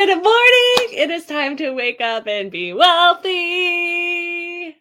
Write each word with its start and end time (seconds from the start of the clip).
Good 0.00 0.08
morning. 0.08 0.88
It 0.92 1.10
is 1.10 1.26
time 1.26 1.58
to 1.58 1.72
wake 1.72 2.00
up 2.00 2.26
and 2.26 2.50
be 2.50 2.72
wealthy. 2.72 4.74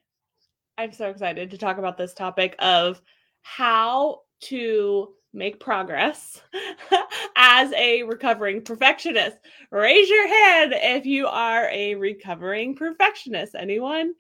I'm 0.78 0.94
so 0.94 1.10
excited 1.10 1.52
to 1.52 1.58
talk 1.58 1.78
about 1.78 1.98
this 1.98 2.14
topic 2.14 2.56
of 2.60 3.02
how 3.42 4.22
to 4.44 5.10
make 5.34 5.60
progress 5.60 6.42
as 7.36 7.74
a 7.74 8.04
recovering 8.04 8.62
perfectionist. 8.62 9.36
Raise 9.72 10.10
your 10.10 10.26
hand 10.26 10.74
if 10.74 11.06
you 11.06 11.28
are 11.28 11.68
a 11.70 11.96
recovering 11.96 12.74
perfectionist. 12.74 13.56
Anyone? 13.60 14.14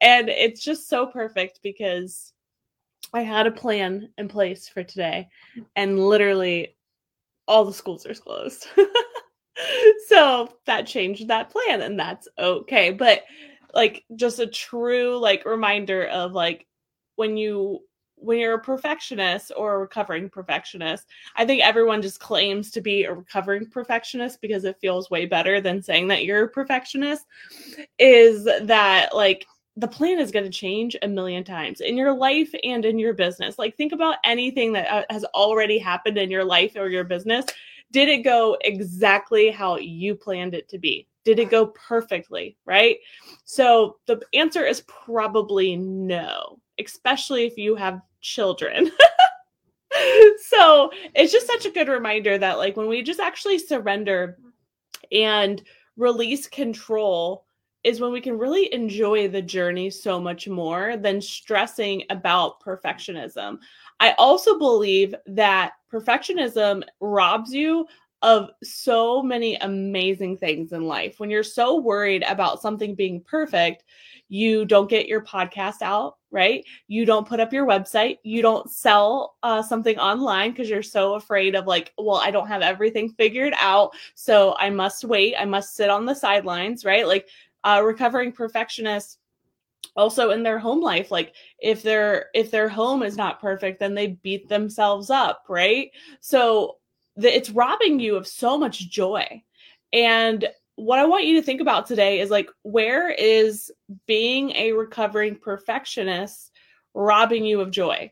And 0.00 0.28
it's 0.28 0.62
just 0.62 0.88
so 0.88 1.04
perfect 1.04 1.58
because 1.64 2.32
I 3.12 3.22
had 3.22 3.48
a 3.48 3.50
plan 3.50 4.08
in 4.18 4.28
place 4.28 4.68
for 4.68 4.84
today, 4.84 5.30
and 5.74 5.98
literally 5.98 6.76
all 7.48 7.64
the 7.64 7.72
schools 7.72 8.06
are 8.06 8.14
closed. 8.14 8.68
so 10.08 10.48
that 10.66 10.86
changed 10.86 11.28
that 11.28 11.50
plan 11.50 11.82
and 11.82 11.98
that's 11.98 12.28
okay. 12.38 12.90
But 12.90 13.22
like 13.74 14.04
just 14.16 14.38
a 14.38 14.46
true 14.46 15.18
like 15.18 15.44
reminder 15.44 16.06
of 16.06 16.32
like 16.32 16.66
when 17.16 17.36
you 17.36 17.80
when 18.16 18.38
you're 18.38 18.54
a 18.54 18.60
perfectionist 18.60 19.52
or 19.56 19.74
a 19.74 19.78
recovering 19.78 20.30
perfectionist 20.30 21.06
i 21.36 21.44
think 21.44 21.62
everyone 21.62 22.00
just 22.00 22.20
claims 22.20 22.70
to 22.70 22.80
be 22.80 23.04
a 23.04 23.12
recovering 23.12 23.66
perfectionist 23.66 24.40
because 24.40 24.64
it 24.64 24.78
feels 24.80 25.10
way 25.10 25.26
better 25.26 25.60
than 25.60 25.82
saying 25.82 26.06
that 26.06 26.24
you're 26.24 26.44
a 26.44 26.48
perfectionist 26.48 27.26
is 27.98 28.44
that 28.44 29.14
like 29.14 29.46
the 29.76 29.88
plan 29.88 30.20
is 30.20 30.30
going 30.30 30.44
to 30.44 30.50
change 30.50 30.96
a 31.02 31.08
million 31.08 31.42
times 31.42 31.80
in 31.80 31.96
your 31.96 32.14
life 32.14 32.54
and 32.62 32.84
in 32.84 32.96
your 32.96 33.12
business. 33.12 33.58
Like 33.58 33.76
think 33.76 33.92
about 33.92 34.18
anything 34.24 34.72
that 34.74 34.88
uh, 34.88 35.02
has 35.10 35.24
already 35.24 35.78
happened 35.78 36.16
in 36.16 36.30
your 36.30 36.44
life 36.44 36.76
or 36.76 36.88
your 36.88 37.02
business 37.02 37.44
did 37.94 38.08
it 38.08 38.24
go 38.24 38.58
exactly 38.62 39.50
how 39.50 39.78
you 39.78 40.16
planned 40.16 40.52
it 40.52 40.68
to 40.68 40.78
be? 40.78 41.06
Did 41.24 41.38
it 41.38 41.48
go 41.48 41.68
perfectly? 41.68 42.56
Right. 42.66 42.96
So 43.44 43.98
the 44.06 44.20
answer 44.34 44.66
is 44.66 44.82
probably 44.88 45.76
no, 45.76 46.58
especially 46.80 47.46
if 47.46 47.56
you 47.56 47.76
have 47.76 48.02
children. 48.20 48.90
so 50.48 50.90
it's 51.14 51.32
just 51.32 51.46
such 51.46 51.66
a 51.66 51.70
good 51.70 51.86
reminder 51.86 52.36
that, 52.36 52.58
like, 52.58 52.76
when 52.76 52.88
we 52.88 53.00
just 53.00 53.20
actually 53.20 53.60
surrender 53.60 54.38
and 55.12 55.62
release 55.96 56.48
control, 56.48 57.46
is 57.84 58.00
when 58.00 58.10
we 58.10 58.20
can 58.20 58.38
really 58.38 58.72
enjoy 58.72 59.28
the 59.28 59.42
journey 59.42 59.90
so 59.90 60.18
much 60.18 60.48
more 60.48 60.96
than 60.96 61.20
stressing 61.20 62.02
about 62.10 62.60
perfectionism. 62.60 63.58
I 64.00 64.14
also 64.18 64.58
believe 64.58 65.14
that 65.26 65.72
perfectionism 65.92 66.82
robs 67.00 67.52
you 67.52 67.86
of 68.22 68.48
so 68.62 69.22
many 69.22 69.54
amazing 69.56 70.38
things 70.38 70.72
in 70.72 70.84
life. 70.86 71.20
When 71.20 71.28
you're 71.30 71.42
so 71.42 71.78
worried 71.78 72.24
about 72.26 72.62
something 72.62 72.94
being 72.94 73.20
perfect, 73.20 73.84
you 74.28 74.64
don't 74.64 74.88
get 74.88 75.06
your 75.06 75.22
podcast 75.22 75.82
out, 75.82 76.16
right? 76.30 76.64
You 76.88 77.04
don't 77.04 77.28
put 77.28 77.38
up 77.38 77.52
your 77.52 77.66
website. 77.66 78.16
You 78.22 78.40
don't 78.40 78.70
sell 78.70 79.36
uh, 79.42 79.62
something 79.62 79.98
online 79.98 80.52
because 80.52 80.70
you're 80.70 80.82
so 80.82 81.14
afraid 81.16 81.54
of, 81.54 81.66
like, 81.66 81.92
well, 81.98 82.16
I 82.16 82.30
don't 82.30 82.48
have 82.48 82.62
everything 82.62 83.10
figured 83.10 83.52
out. 83.60 83.92
So 84.14 84.56
I 84.58 84.70
must 84.70 85.04
wait. 85.04 85.36
I 85.38 85.44
must 85.44 85.76
sit 85.76 85.90
on 85.90 86.06
the 86.06 86.14
sidelines, 86.14 86.84
right? 86.84 87.06
Like, 87.06 87.28
uh, 87.62 87.82
recovering 87.84 88.32
perfectionists 88.32 89.18
also 89.96 90.30
in 90.30 90.42
their 90.42 90.58
home 90.58 90.80
life 90.80 91.10
like 91.10 91.34
if 91.58 91.82
their 91.82 92.26
if 92.34 92.50
their 92.50 92.68
home 92.68 93.02
is 93.02 93.16
not 93.16 93.40
perfect 93.40 93.80
then 93.80 93.94
they 93.94 94.08
beat 94.22 94.48
themselves 94.48 95.10
up 95.10 95.44
right? 95.48 95.90
So 96.20 96.76
the, 97.16 97.34
it's 97.34 97.50
robbing 97.50 98.00
you 98.00 98.16
of 98.16 98.26
so 98.26 98.58
much 98.58 98.90
joy. 98.90 99.42
And 99.92 100.46
what 100.76 100.98
i 100.98 101.04
want 101.04 101.24
you 101.24 101.36
to 101.36 101.42
think 101.42 101.60
about 101.60 101.86
today 101.86 102.18
is 102.18 102.30
like 102.30 102.50
where 102.62 103.08
is 103.10 103.70
being 104.06 104.50
a 104.56 104.72
recovering 104.72 105.36
perfectionist 105.36 106.50
robbing 106.94 107.44
you 107.44 107.60
of 107.60 107.70
joy? 107.70 108.10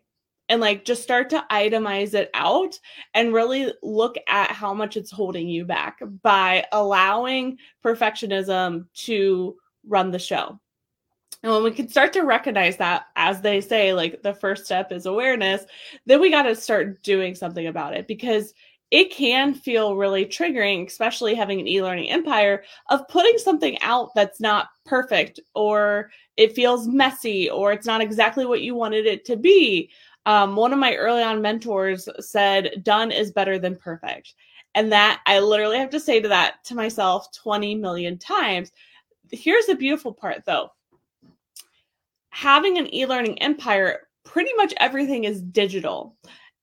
And 0.49 0.61
like 0.61 0.85
just 0.85 1.03
start 1.03 1.31
to 1.31 1.45
itemize 1.51 2.15
it 2.15 2.31
out 2.35 2.79
and 3.15 3.33
really 3.33 3.73
look 3.83 4.17
at 4.29 4.51
how 4.51 4.75
much 4.75 4.97
it's 4.97 5.11
holding 5.11 5.49
you 5.49 5.65
back 5.65 6.01
by 6.23 6.67
allowing 6.73 7.57
perfectionism 7.83 8.87
to 8.95 9.57
run 9.87 10.11
the 10.11 10.19
show 10.19 10.61
and 11.43 11.53
when 11.53 11.65
we 11.65 11.73
can 11.73 11.89
start 11.89 12.13
to 12.13 12.23
recognize 12.23 12.77
that, 12.77 13.07
as 13.17 13.41
they 13.41 13.61
say, 13.61 13.93
like 13.93 14.23
the 14.23 14.35
first 14.35 14.65
step 14.65 14.93
is 14.93 15.07
awareness, 15.07 15.65
then 16.07 16.21
we 16.21 16.31
got 16.31 16.43
to 16.43 16.55
start 16.55 17.03
doing 17.03 17.35
something 17.35 17.67
about 17.67 17.95
it 17.95 18.07
because 18.07 18.55
it 18.93 19.11
can 19.11 19.55
feel 19.55 19.97
really 19.97 20.25
triggering, 20.25 20.87
especially 20.87 21.35
having 21.35 21.59
an 21.59 21.67
e 21.67 21.83
learning 21.83 22.11
empire, 22.11 22.63
of 22.91 23.09
putting 23.09 23.39
something 23.39 23.81
out 23.81 24.11
that's 24.15 24.39
not 24.39 24.69
perfect 24.85 25.41
or 25.55 26.11
it 26.37 26.55
feels 26.55 26.87
messy 26.87 27.51
or 27.51 27.73
it's 27.73 27.87
not 27.87 28.03
exactly 28.03 28.45
what 28.45 28.61
you 28.61 28.75
wanted 28.75 29.07
it 29.07 29.25
to 29.25 29.37
be. 29.37 29.91
Um, 30.27 30.55
one 30.55 30.73
of 30.73 30.79
my 30.79 30.95
early 30.95 31.23
on 31.23 31.43
mentors 31.43 32.09
said, 32.21 32.83
done 32.85 33.11
is 33.11 33.33
better 33.33 33.59
than 33.59 33.77
perfect. 33.77 34.35
And 34.75 34.93
that 34.93 35.23
I 35.27 35.41
literally 35.41 35.79
have 35.79 35.91
to 35.91 36.01
say 36.01 36.21
to 36.21 36.29
that 36.29 36.63
to 36.65 36.75
myself 36.75 37.33
20 37.33 37.75
million 37.75 38.17
times. 38.17 38.71
Here's 39.33 39.67
the 39.67 39.75
beautiful 39.75 40.13
part 40.13 40.45
though 40.45 40.71
having 42.33 42.79
an 42.79 42.93
e-learning 42.93 43.41
empire, 43.41 44.09
pretty 44.25 44.51
much 44.57 44.75
everything 44.79 45.25
is 45.25 45.43
digital. 45.43 46.17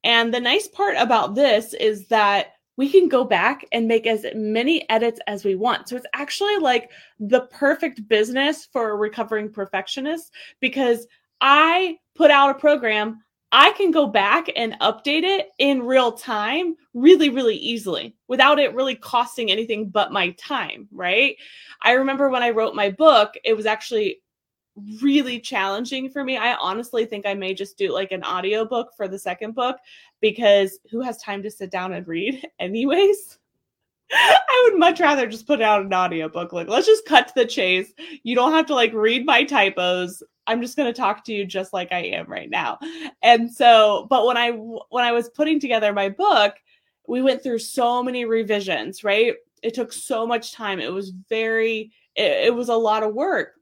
And 0.04 0.34
the 0.34 0.40
nice 0.40 0.68
part 0.68 0.96
about 0.98 1.36
this 1.36 1.74
is 1.74 2.08
that 2.08 2.54
we 2.76 2.90
can 2.90 3.08
go 3.08 3.24
back 3.24 3.66
and 3.72 3.88
make 3.88 4.08
as 4.08 4.26
many 4.34 4.90
edits 4.90 5.20
as 5.28 5.46
we 5.46 5.56
want. 5.56 5.88
So 5.88 5.96
it's 5.96 6.06
actually 6.14 6.58
like 6.58 6.90
the 7.20 7.42
perfect 7.52 8.08
business 8.08 8.68
for 8.72 8.90
a 8.90 8.96
recovering 8.96 9.52
perfectionist 9.52 10.34
because 10.60 11.06
I 11.40 11.98
put 12.16 12.32
out 12.32 12.50
a 12.50 12.60
program, 12.60 13.22
I 13.52 13.72
can 13.74 13.92
go 13.92 14.08
back 14.08 14.48
and 14.56 14.80
update 14.80 15.24
it 15.24 15.50
in 15.60 15.84
real 15.84 16.14
time 16.14 16.76
really, 16.94 17.30
really 17.30 17.58
easily 17.58 18.16
without 18.28 18.60
it 18.60 18.74
really 18.74 18.96
costing 18.96 19.52
anything 19.52 19.90
but 19.90 20.12
my 20.12 20.32
time, 20.32 20.88
right? 20.92 21.36
I 21.82 21.92
remember 21.92 22.30
when 22.30 22.44
I 22.44 22.52
wrote 22.52 22.76
my 22.76 22.90
book, 22.90 23.36
it 23.44 23.56
was 23.56 23.66
actually 23.66 24.22
really 25.02 25.40
challenging 25.40 26.10
for 26.10 26.24
me. 26.24 26.38
I 26.38 26.56
honestly 26.56 27.06
think 27.06 27.26
I 27.26 27.34
may 27.34 27.54
just 27.54 27.78
do 27.78 27.92
like 27.92 28.12
an 28.12 28.24
audiobook 28.24 28.94
for 28.96 29.08
the 29.08 29.20
second 29.20 29.56
book 29.56 29.78
because 30.22 30.80
who 30.90 31.02
has 31.02 31.18
time 31.18 31.44
to 31.44 31.52
sit 31.52 31.72
down 31.72 31.94
and 31.94 32.08
read 32.08 32.46
anyways? 32.60 33.38
I 34.12 34.70
would 34.70 34.80
much 34.80 35.00
rather 35.00 35.28
just 35.28 35.46
put 35.46 35.62
out 35.62 35.86
an 35.86 35.94
audiobook. 35.94 36.52
Like, 36.52 36.68
let's 36.68 36.88
just 36.88 37.06
cut 37.06 37.28
to 37.28 37.34
the 37.36 37.46
chase. 37.46 37.94
You 38.24 38.36
don't 38.36 38.54
have 38.54 38.66
to 38.68 38.76
like 38.76 38.92
read 38.94 39.26
my 39.26 39.44
typos. 39.44 40.24
I'm 40.48 40.62
just 40.64 40.76
going 40.76 40.92
to 40.92 41.00
talk 41.00 41.24
to 41.26 41.34
you 41.34 41.46
just 41.46 41.74
like 41.74 41.92
I 41.92 42.00
am 42.00 42.26
right 42.26 42.50
now. 42.50 42.80
And 43.22 43.54
so, 43.54 44.08
but 44.10 44.26
when 44.26 44.36
I 44.36 44.50
when 44.50 45.04
I 45.04 45.12
was 45.12 45.30
putting 45.30 45.60
together 45.60 45.94
my 45.94 46.10
book, 46.10 46.56
we 47.08 47.22
went 47.22 47.44
through 47.44 47.60
so 47.60 48.02
many 48.02 48.26
revisions, 48.26 49.04
right? 49.04 49.36
It 49.62 49.76
took 49.76 49.94
so 49.94 50.26
much 50.26 50.54
time. 50.54 50.80
It 50.80 50.92
was 50.92 51.12
very 51.30 51.92
it, 52.16 52.48
it 52.48 52.56
was 52.56 52.70
a 52.70 52.76
lot 52.76 53.04
of 53.04 53.14
work 53.14 53.59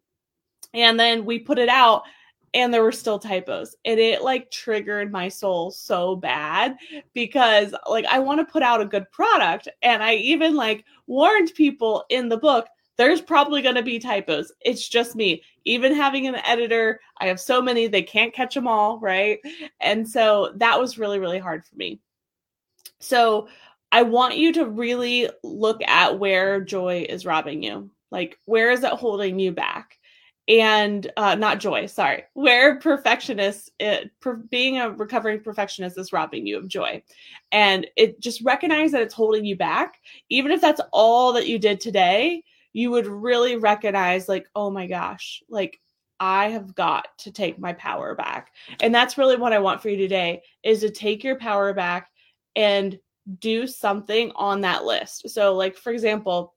and 0.78 1.00
then 1.00 1.26
we 1.26 1.40
put 1.40 1.60
it 1.60 1.70
out 1.70 2.04
and 2.54 2.74
there 2.74 2.84
were 2.84 2.92
still 2.92 3.20
typos 3.20 3.76
and 3.84 4.00
it 4.00 4.22
like 4.22 4.50
triggered 4.52 5.12
my 5.12 5.28
soul 5.28 5.70
so 5.70 6.16
bad 6.16 6.78
because 7.14 7.76
like 7.90 8.06
i 8.06 8.20
want 8.20 8.40
to 8.40 8.52
put 8.52 8.64
out 8.64 8.82
a 8.82 8.86
good 8.86 9.10
product 9.12 9.68
and 9.82 10.02
i 10.02 10.14
even 10.14 10.56
like 10.56 10.86
warned 11.08 11.54
people 11.56 12.06
in 12.10 12.30
the 12.30 12.38
book 12.38 12.68
there's 12.98 13.22
probably 13.22 13.62
going 13.62 13.76
to 13.76 13.84
be 13.84 14.00
typos. 14.00 14.52
It's 14.62 14.90
just 14.90 15.16
me. 15.16 15.44
Even 15.66 15.94
having 15.94 16.28
an 16.28 16.36
editor 16.38 17.00
i 17.20 17.28
have 17.28 17.40
so 17.40 17.62
many 17.62 17.88
they 17.88 18.02
can't 18.02 18.34
catch 18.34 18.56
them 18.56 18.68
all 18.68 19.00
right? 19.00 19.40
And 19.80 20.08
so 20.08 20.54
that 20.56 20.80
was 20.80 20.98
really 20.98 21.20
really 21.20 21.40
hard 21.40 21.66
for 21.66 21.76
me. 21.76 22.00
So 23.00 23.48
i 23.92 24.02
want 24.02 24.38
you 24.38 24.52
to 24.54 24.66
really 24.66 25.30
look 25.44 25.82
at 25.84 26.20
where 26.20 26.62
joy 26.62 27.06
is 27.08 27.26
robbing 27.26 27.64
you. 27.64 27.90
Like 28.10 28.40
where 28.46 28.72
is 28.72 28.84
it 28.84 28.94
holding 28.94 29.40
you 29.40 29.52
back 29.52 29.97
and 30.48 31.12
uh, 31.18 31.36
not 31.36 31.60
joy 31.60 31.86
sorry. 31.88 32.24
Where 32.34 32.80
perfectionist 32.80 33.72
it, 33.80 34.12
per, 34.22 34.36
being 34.36 34.80
a 34.80 34.92
recovering 34.92 35.42
perfectionist 35.42 35.98
is 35.98 36.14
robbing 36.14 36.48
you 36.48 36.58
of 36.58 36.68
joy. 36.68 37.04
And 37.52 37.88
it 37.96 38.20
just 38.22 38.42
recognize 38.42 38.92
that 38.92 39.02
it's 39.02 39.14
holding 39.14 39.46
you 39.46 39.56
back. 39.56 39.96
Even 40.30 40.52
if 40.52 40.62
that's 40.62 40.82
all 40.92 41.34
that 41.34 41.48
you 41.48 41.60
did 41.60 41.80
today 41.82 42.44
you 42.78 42.92
would 42.92 43.08
really 43.08 43.56
recognize 43.56 44.30
like 44.30 44.48
oh 44.56 44.70
my 44.70 44.86
gosh 44.86 45.42
like 45.50 45.80
i 46.20 46.50
have 46.50 46.76
got 46.76 47.08
to 47.18 47.32
take 47.32 47.58
my 47.58 47.74
power 47.74 48.14
back. 48.14 48.52
And 48.82 48.94
that's 48.94 49.18
really 49.18 49.36
what 49.36 49.52
i 49.52 49.58
want 49.58 49.82
for 49.82 49.90
you 49.90 49.98
today 49.98 50.44
is 50.64 50.82
to 50.82 50.92
take 50.92 51.24
your 51.24 51.40
power 51.40 51.74
back 51.74 52.12
and 52.56 53.00
do 53.40 53.66
something 53.66 54.32
on 54.36 54.62
that 54.62 54.86
list. 54.86 55.28
So 55.30 55.56
like 55.56 55.76
for 55.76 55.92
example 55.92 56.54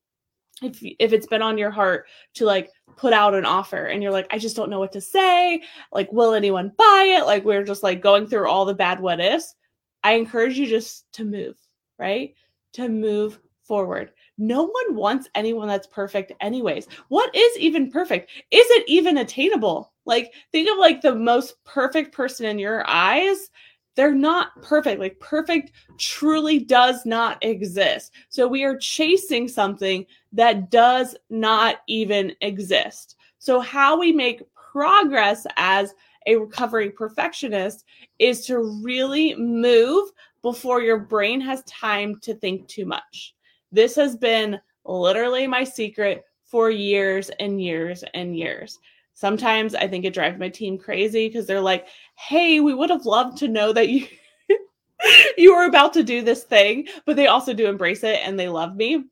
if 0.63 0.81
if 0.83 1.13
it's 1.13 1.27
been 1.27 1.43
on 1.43 1.59
your 1.59 1.71
heart 1.71 2.07
to 2.35 2.45
like 2.45 2.71
put 2.97 3.13
out 3.13 3.35
an 3.35 3.45
offer 3.45 3.87
and 3.87 4.03
you're 4.03 4.13
like 4.13 4.27
I 4.31 4.39
just 4.39 4.57
don't 4.57 4.71
know 4.71 4.79
what 4.79 4.93
to 4.93 5.01
say, 5.01 5.63
like 5.93 6.13
will 6.13 6.35
anyone 6.35 6.73
buy 6.77 7.17
it? 7.19 7.27
Like 7.27 7.45
we're 7.45 7.65
just 7.65 7.83
like 7.83 8.03
going 8.03 8.27
through 8.27 8.49
all 8.49 8.65
the 8.65 8.75
bad 8.75 9.01
what 9.01 9.21
ifs. 9.21 9.55
I 10.03 10.13
encourage 10.13 10.59
you 10.59 10.67
just 10.67 11.11
to 11.15 11.25
move, 11.25 11.57
right? 11.99 12.35
To 12.75 12.89
move 12.89 13.39
forward. 13.63 14.13
No 14.37 14.63
one 14.63 14.97
wants 14.97 15.29
anyone 15.35 15.69
that's 15.69 15.87
perfect, 15.87 16.33
anyways. 16.41 16.89
What 17.09 17.33
is 17.37 17.59
even 17.59 17.91
perfect? 17.91 18.31
Is 18.51 18.67
it 18.71 18.85
even 18.89 19.19
attainable? 19.19 19.93
Like, 20.07 20.33
think 20.51 20.69
of 20.71 20.79
like 20.79 21.03
the 21.03 21.15
most 21.15 21.63
perfect 21.65 22.13
person 22.13 22.47
in 22.47 22.59
your 22.59 22.83
eyes. 22.89 23.51
They're 23.97 24.15
not 24.15 24.61
perfect. 24.63 25.01
Like, 25.01 25.19
perfect 25.21 25.73
truly 25.99 26.61
does 26.61 27.05
not 27.05 27.39
exist. 27.43 28.13
So, 28.29 28.47
we 28.47 28.65
are 28.65 28.77
chasing 28.77 29.49
something 29.49 30.07
that 30.33 30.71
does 30.71 31.17
not 31.29 31.77
even 31.87 32.33
exist. 32.41 33.17
So, 33.39 33.61
how 33.61 33.99
we 33.99 34.13
make 34.13 34.43
progress 34.55 35.47
as 35.57 35.95
a 36.27 36.37
recovering 36.37 36.93
perfectionist 36.93 37.85
is 38.19 38.47
to 38.47 38.81
really 38.83 39.35
move 39.35 40.11
before 40.43 40.81
your 40.81 40.99
brain 40.99 41.41
has 41.41 41.63
time 41.65 42.19
to 42.21 42.35
think 42.35 42.69
too 42.69 42.87
much. 42.87 43.35
This 43.73 43.95
has 43.97 44.17
been 44.17 44.61
literally 44.85 45.47
my 45.47 45.65
secret 45.65 46.25
for 46.45 46.71
years 46.71 47.31
and 47.41 47.63
years 47.63 48.05
and 48.15 48.37
years. 48.37 48.79
Sometimes 49.15 49.75
I 49.75 49.87
think 49.87 50.05
it 50.05 50.15
drives 50.15 50.39
my 50.39 50.49
team 50.49 50.79
crazy 50.79 51.29
because 51.29 51.47
they're 51.47 51.61
like, 51.61 51.87
"Hey, 52.17 52.61
we 52.61 52.75
would 52.75 52.91
have 52.91 53.07
loved 53.07 53.39
to 53.39 53.49
know 53.49 53.73
that 53.73 53.89
you 53.89 54.07
you 55.37 55.55
were 55.55 55.67
about 55.67 55.93
to 55.95 56.03
do 56.03 56.23
this 56.23 56.45
thing," 56.45 56.89
but 57.07 57.17
they 57.17 57.27
also 57.27 57.53
do 57.53 57.67
embrace 57.67 58.03
it 58.05 58.21
and 58.25 58.39
they 58.39 58.49
love 58.49 58.77
me. 58.77 59.05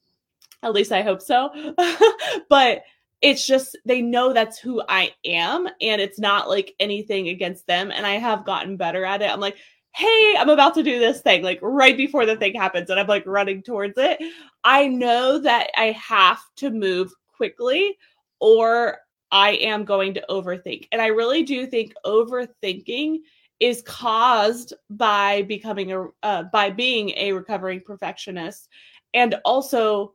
At 0.62 0.72
least 0.72 0.92
I 0.92 1.02
hope 1.02 1.22
so. 1.22 1.50
but 2.48 2.82
it's 3.20 3.46
just 3.46 3.76
they 3.84 4.00
know 4.00 4.32
that's 4.32 4.58
who 4.58 4.82
I 4.88 5.12
am 5.24 5.68
and 5.80 6.00
it's 6.00 6.18
not 6.18 6.48
like 6.48 6.74
anything 6.78 7.28
against 7.28 7.66
them 7.66 7.90
and 7.90 8.06
I 8.06 8.14
have 8.14 8.46
gotten 8.46 8.76
better 8.76 9.04
at 9.04 9.22
it. 9.22 9.30
I'm 9.30 9.40
like, 9.40 9.56
"Hey, 9.94 10.36
I'm 10.38 10.48
about 10.48 10.74
to 10.74 10.82
do 10.82 10.98
this 10.98 11.20
thing." 11.20 11.42
Like 11.42 11.58
right 11.62 11.96
before 11.96 12.26
the 12.26 12.36
thing 12.36 12.54
happens 12.54 12.90
and 12.90 12.98
I'm 13.00 13.06
like 13.08 13.26
running 13.26 13.62
towards 13.62 13.98
it. 13.98 14.20
I 14.64 14.86
know 14.88 15.38
that 15.40 15.70
I 15.76 15.92
have 15.92 16.40
to 16.56 16.70
move 16.70 17.12
quickly 17.36 17.96
or 18.40 18.98
I 19.30 19.50
am 19.52 19.84
going 19.84 20.14
to 20.14 20.24
overthink. 20.30 20.88
And 20.92 21.02
I 21.02 21.08
really 21.08 21.42
do 21.42 21.66
think 21.66 21.92
overthinking 22.04 23.18
is 23.60 23.82
caused 23.82 24.72
by 24.90 25.42
becoming 25.42 25.92
a 25.92 26.06
uh, 26.22 26.44
by 26.44 26.70
being 26.70 27.10
a 27.16 27.32
recovering 27.32 27.80
perfectionist 27.80 28.68
and 29.14 29.34
also 29.44 30.14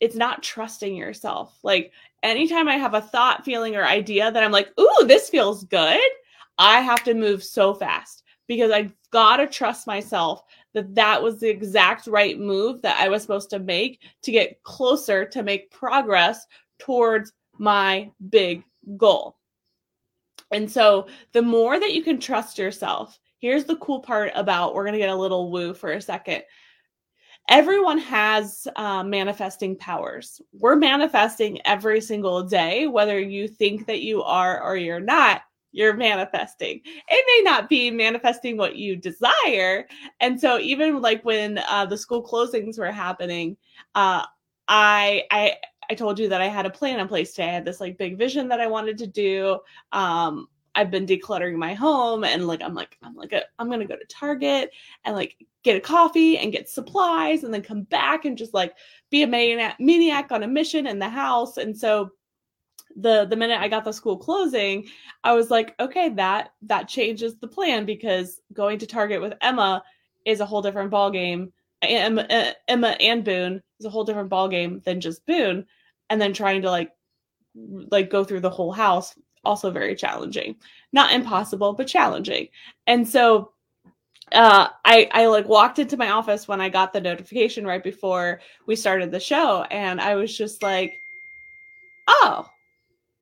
it's 0.00 0.16
not 0.16 0.42
trusting 0.42 0.94
yourself. 0.94 1.58
Like 1.62 1.92
anytime 2.22 2.68
I 2.68 2.76
have 2.76 2.94
a 2.94 3.00
thought, 3.00 3.44
feeling, 3.44 3.76
or 3.76 3.84
idea 3.84 4.30
that 4.30 4.42
I'm 4.42 4.52
like, 4.52 4.68
ooh, 4.78 5.04
this 5.06 5.30
feels 5.30 5.64
good, 5.64 6.00
I 6.58 6.80
have 6.80 7.02
to 7.04 7.14
move 7.14 7.42
so 7.42 7.74
fast 7.74 8.22
because 8.46 8.70
I've 8.70 8.92
got 9.10 9.38
to 9.38 9.46
trust 9.46 9.86
myself 9.86 10.42
that 10.74 10.94
that 10.94 11.22
was 11.22 11.40
the 11.40 11.48
exact 11.48 12.06
right 12.06 12.38
move 12.38 12.82
that 12.82 13.00
I 13.00 13.08
was 13.08 13.22
supposed 13.22 13.50
to 13.50 13.58
make 13.58 14.00
to 14.22 14.30
get 14.30 14.62
closer 14.62 15.24
to 15.24 15.42
make 15.42 15.70
progress 15.70 16.46
towards 16.78 17.32
my 17.58 18.10
big 18.30 18.64
goal. 18.96 19.36
And 20.52 20.70
so 20.70 21.08
the 21.32 21.42
more 21.42 21.78
that 21.78 21.94
you 21.94 22.02
can 22.02 22.20
trust 22.20 22.58
yourself, 22.58 23.18
here's 23.38 23.64
the 23.64 23.76
cool 23.76 24.00
part 24.00 24.32
about 24.34 24.74
we're 24.74 24.84
going 24.84 24.92
to 24.92 24.98
get 24.98 25.10
a 25.10 25.14
little 25.14 25.50
woo 25.50 25.74
for 25.74 25.92
a 25.92 26.00
second 26.00 26.42
everyone 27.48 27.98
has 27.98 28.66
uh, 28.76 29.02
manifesting 29.02 29.76
powers. 29.76 30.40
We're 30.52 30.76
manifesting 30.76 31.60
every 31.64 32.00
single 32.00 32.42
day, 32.42 32.86
whether 32.86 33.20
you 33.20 33.48
think 33.48 33.86
that 33.86 34.02
you 34.02 34.22
are 34.22 34.62
or 34.62 34.76
you're 34.76 35.00
not. 35.00 35.42
You're 35.72 35.94
manifesting. 35.94 36.80
It 36.84 37.44
may 37.44 37.50
not 37.50 37.68
be 37.68 37.90
manifesting 37.90 38.56
what 38.56 38.76
you 38.76 38.96
desire. 38.96 39.86
And 40.20 40.40
so, 40.40 40.58
even 40.58 41.02
like 41.02 41.22
when 41.22 41.58
uh, 41.68 41.84
the 41.84 41.98
school 41.98 42.26
closings 42.26 42.78
were 42.78 42.90
happening, 42.90 43.58
uh, 43.94 44.24
I, 44.68 45.24
I, 45.30 45.56
I 45.90 45.94
told 45.94 46.18
you 46.18 46.28
that 46.28 46.40
I 46.40 46.48
had 46.48 46.66
a 46.66 46.70
plan 46.70 47.00
in 47.00 47.08
place 47.08 47.32
today. 47.32 47.48
I 47.48 47.52
had 47.52 47.64
this 47.64 47.80
like 47.80 47.98
big 47.98 48.18
vision 48.18 48.48
that 48.48 48.60
I 48.60 48.66
wanted 48.66 48.98
to 48.98 49.06
do. 49.06 49.58
Um, 49.92 50.48
I've 50.74 50.90
been 50.90 51.06
decluttering 51.06 51.56
my 51.56 51.72
home 51.72 52.22
and 52.22 52.46
like 52.46 52.62
I'm 52.62 52.74
like 52.74 52.98
I'm 53.02 53.14
like 53.14 53.32
I'm 53.58 53.70
gonna 53.70 53.86
go 53.86 53.96
to 53.96 54.04
Target 54.06 54.70
and 55.04 55.16
like 55.16 55.36
get 55.62 55.76
a 55.76 55.80
coffee 55.80 56.36
and 56.36 56.52
get 56.52 56.68
supplies 56.68 57.42
and 57.42 57.52
then 57.52 57.62
come 57.62 57.82
back 57.82 58.26
and 58.26 58.36
just 58.36 58.52
like 58.52 58.74
be 59.10 59.22
a 59.22 59.26
maniac, 59.26 59.76
maniac 59.80 60.30
on 60.30 60.42
a 60.42 60.46
mission 60.46 60.86
in 60.86 60.98
the 60.98 61.08
house. 61.08 61.56
And 61.56 61.76
so 61.76 62.10
the 62.94 63.26
the 63.26 63.36
minute 63.36 63.60
I 63.60 63.68
got 63.68 63.84
the 63.84 63.92
school 63.92 64.18
closing, 64.18 64.86
I 65.24 65.32
was 65.32 65.50
like, 65.50 65.74
okay, 65.80 66.10
that 66.10 66.50
that 66.62 66.88
changes 66.88 67.36
the 67.36 67.48
plan 67.48 67.86
because 67.86 68.40
going 68.52 68.78
to 68.80 68.86
Target 68.86 69.22
with 69.22 69.34
Emma 69.40 69.82
is 70.26 70.40
a 70.40 70.46
whole 70.46 70.62
different 70.62 70.90
ball 70.90 71.10
game. 71.10 71.52
Emma, 71.86 72.54
Emma 72.68 72.96
and 73.00 73.24
Boone 73.24 73.62
is 73.78 73.86
a 73.86 73.90
whole 73.90 74.04
different 74.04 74.28
ball 74.28 74.48
game 74.48 74.80
than 74.84 75.00
just 75.00 75.26
Boone, 75.26 75.66
and 76.10 76.20
then 76.20 76.32
trying 76.32 76.62
to 76.62 76.70
like 76.70 76.92
like 77.90 78.10
go 78.10 78.22
through 78.22 78.40
the 78.40 78.50
whole 78.50 78.72
house 78.72 79.14
also 79.44 79.70
very 79.70 79.94
challenging. 79.94 80.56
Not 80.92 81.12
impossible, 81.12 81.72
but 81.72 81.86
challenging. 81.86 82.48
And 82.86 83.08
so 83.08 83.52
uh, 84.32 84.68
I 84.84 85.08
I 85.12 85.26
like 85.26 85.48
walked 85.48 85.78
into 85.78 85.96
my 85.96 86.10
office 86.10 86.48
when 86.48 86.60
I 86.60 86.68
got 86.68 86.92
the 86.92 87.00
notification 87.00 87.64
right 87.64 87.82
before 87.82 88.40
we 88.66 88.76
started 88.76 89.10
the 89.10 89.20
show, 89.20 89.62
and 89.70 90.00
I 90.00 90.16
was 90.16 90.36
just 90.36 90.62
like, 90.62 90.98
"Oh, 92.08 92.46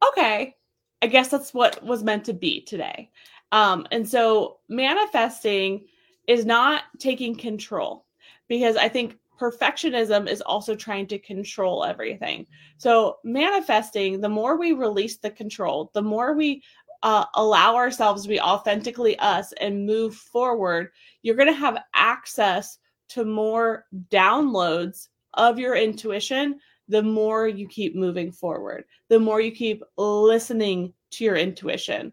okay, 0.08 0.56
I 1.02 1.06
guess 1.06 1.28
that's 1.28 1.52
what 1.52 1.84
was 1.84 2.02
meant 2.02 2.24
to 2.24 2.32
be 2.32 2.62
today." 2.62 3.10
Um, 3.52 3.86
and 3.92 4.08
so 4.08 4.58
manifesting 4.68 5.86
is 6.26 6.46
not 6.46 6.84
taking 6.98 7.36
control 7.36 8.06
because 8.48 8.76
I 8.76 8.88
think 8.88 9.16
perfectionism 9.40 10.28
is 10.28 10.40
also 10.40 10.74
trying 10.74 11.06
to 11.08 11.18
control 11.18 11.84
everything. 11.84 12.46
So, 12.78 13.18
manifesting, 13.24 14.20
the 14.20 14.28
more 14.28 14.56
we 14.56 14.72
release 14.72 15.16
the 15.16 15.30
control, 15.30 15.90
the 15.94 16.02
more 16.02 16.34
we 16.34 16.62
uh, 17.02 17.26
allow 17.34 17.74
ourselves 17.74 18.22
to 18.22 18.28
be 18.28 18.40
authentically 18.40 19.18
us 19.18 19.52
and 19.60 19.86
move 19.86 20.14
forward, 20.14 20.90
you're 21.22 21.36
going 21.36 21.52
to 21.52 21.52
have 21.52 21.82
access 21.94 22.78
to 23.10 23.24
more 23.24 23.84
downloads 24.10 25.08
of 25.34 25.58
your 25.58 25.74
intuition 25.74 26.58
the 26.88 27.02
more 27.02 27.48
you 27.48 27.66
keep 27.66 27.94
moving 27.94 28.30
forward, 28.30 28.84
the 29.08 29.18
more 29.18 29.40
you 29.40 29.50
keep 29.50 29.82
listening 29.96 30.92
to 31.10 31.24
your 31.24 31.36
intuition. 31.36 32.12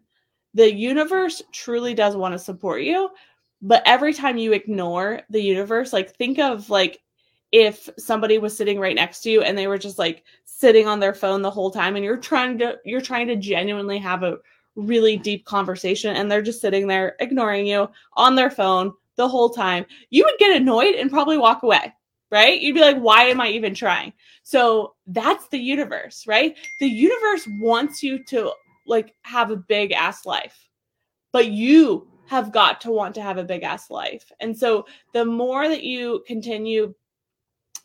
The 0.54 0.72
universe 0.72 1.42
truly 1.52 1.94
does 1.94 2.16
want 2.16 2.32
to 2.32 2.38
support 2.38 2.82
you, 2.82 3.10
but 3.62 3.82
every 3.86 4.12
time 4.12 4.36
you 4.36 4.52
ignore 4.52 5.20
the 5.30 5.40
universe, 5.40 5.92
like 5.92 6.14
think 6.16 6.38
of 6.40 6.68
like 6.68 7.00
if 7.52 7.88
somebody 7.98 8.38
was 8.38 8.56
sitting 8.56 8.80
right 8.80 8.96
next 8.96 9.20
to 9.20 9.30
you 9.30 9.42
and 9.42 9.56
they 9.56 9.68
were 9.68 9.78
just 9.78 9.98
like 9.98 10.24
sitting 10.44 10.88
on 10.88 10.98
their 10.98 11.14
phone 11.14 11.42
the 11.42 11.50
whole 11.50 11.70
time 11.70 11.94
and 11.94 12.04
you're 12.04 12.16
trying 12.16 12.58
to 12.58 12.78
you're 12.84 13.00
trying 13.00 13.28
to 13.28 13.36
genuinely 13.36 13.98
have 13.98 14.22
a 14.22 14.38
really 14.74 15.18
deep 15.18 15.44
conversation 15.44 16.16
and 16.16 16.30
they're 16.30 16.42
just 16.42 16.62
sitting 16.62 16.86
there 16.86 17.14
ignoring 17.20 17.66
you 17.66 17.88
on 18.14 18.34
their 18.34 18.50
phone 18.50 18.90
the 19.16 19.28
whole 19.28 19.50
time 19.50 19.84
you 20.08 20.24
would 20.24 20.38
get 20.38 20.56
annoyed 20.56 20.94
and 20.94 21.10
probably 21.10 21.36
walk 21.36 21.62
away 21.62 21.92
right? 22.30 22.62
You'd 22.62 22.74
be 22.74 22.80
like 22.80 22.96
why 22.96 23.24
am 23.24 23.42
i 23.42 23.48
even 23.48 23.74
trying? 23.74 24.14
So 24.42 24.94
that's 25.06 25.46
the 25.48 25.58
universe 25.58 26.24
right? 26.26 26.56
The 26.80 26.88
universe 26.88 27.46
wants 27.60 28.02
you 28.02 28.24
to 28.24 28.52
like 28.86 29.14
have 29.22 29.50
a 29.50 29.56
big 29.56 29.92
ass 29.92 30.24
life 30.24 30.70
but 31.32 31.48
you 31.48 32.08
have 32.26 32.52
got 32.52 32.80
to 32.80 32.90
want 32.90 33.14
to 33.14 33.22
have 33.22 33.38
a 33.38 33.44
big 33.44 33.62
ass 33.62 33.90
life 33.90 34.30
and 34.40 34.56
so 34.56 34.86
the 35.12 35.24
more 35.24 35.68
that 35.68 35.82
you 35.82 36.22
continue 36.26 36.94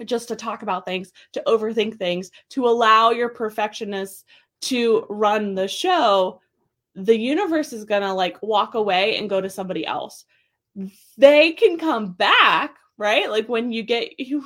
just 0.06 0.28
to 0.28 0.36
talk 0.36 0.62
about 0.62 0.86
things, 0.86 1.12
to 1.34 1.44
overthink 1.48 1.98
things, 1.98 2.32
to 2.50 2.68
allow 2.68 3.12
your 3.12 3.30
perfectionists 3.30 4.24
to 4.62 5.06
run 5.10 5.56
the 5.56 5.68
show, 5.68 6.42
the 6.96 7.18
universe 7.18 7.74
is 7.74 7.86
going 7.86 8.02
to 8.02 8.14
like 8.14 8.42
walk 8.42 8.76
away 8.76 9.18
and 9.18 9.30
go 9.30 9.42
to 9.42 9.50
somebody 9.50 9.86
else. 9.86 10.26
They 11.18 11.52
can 11.52 11.78
come 11.78 12.14
back, 12.14 12.76
right? 12.98 13.30
Like 13.30 13.48
when 13.50 13.72
you 13.72 13.84
get 13.84 14.20
you 14.20 14.46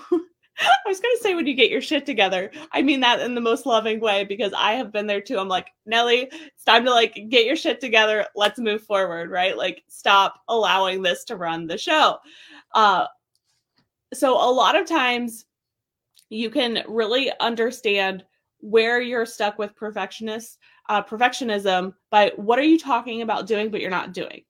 I 0.86 0.90
was 0.90 1.00
going 1.00 1.16
to 1.18 1.24
say 1.24 1.36
when 1.36 1.48
you 1.48 1.54
get 1.54 1.72
your 1.72 1.82
shit 1.82 2.06
together. 2.06 2.52
I 2.72 2.82
mean 2.82 3.00
that 3.02 3.20
in 3.20 3.36
the 3.36 3.42
most 3.42 3.66
loving 3.66 4.00
way 4.00 4.24
because 4.24 4.54
I 4.56 4.74
have 4.74 4.92
been 4.92 5.08
there 5.08 5.22
too. 5.22 5.40
I'm 5.40 5.48
like, 5.48 5.72
Nellie, 5.86 6.30
it's 6.32 6.64
time 6.64 6.86
to 6.86 6.92
like 6.92 7.30
get 7.30 7.46
your 7.46 7.56
shit 7.56 7.82
together. 7.82 8.26
Let's 8.36 8.60
move 8.60 8.84
forward, 8.84 9.32
right? 9.32 9.58
Like 9.58 9.84
stop 9.88 10.42
allowing 10.48 11.02
this 11.02 11.24
to 11.26 11.36
run 11.36 11.68
the 11.68 11.78
show. 11.78 12.18
Uh 12.74 13.08
so 14.14 14.34
a 14.34 14.52
lot 14.52 14.76
of 14.76 14.88
times 14.88 15.46
you 16.30 16.50
can 16.50 16.84
really 16.88 17.32
understand 17.40 18.26
where 18.60 19.02
you're 19.02 19.26
stuck 19.26 19.58
with 19.58 19.76
perfectionist 19.76 20.58
uh, 20.90 21.02
perfectionism 21.02 21.94
by 22.10 22.32
what 22.36 22.60
are 22.60 22.64
you 22.64 22.78
talking 22.78 23.22
about 23.22 23.48
doing 23.48 23.70
but 23.72 23.80
you're 23.80 23.90
not 23.90 24.14
doing 24.14 24.44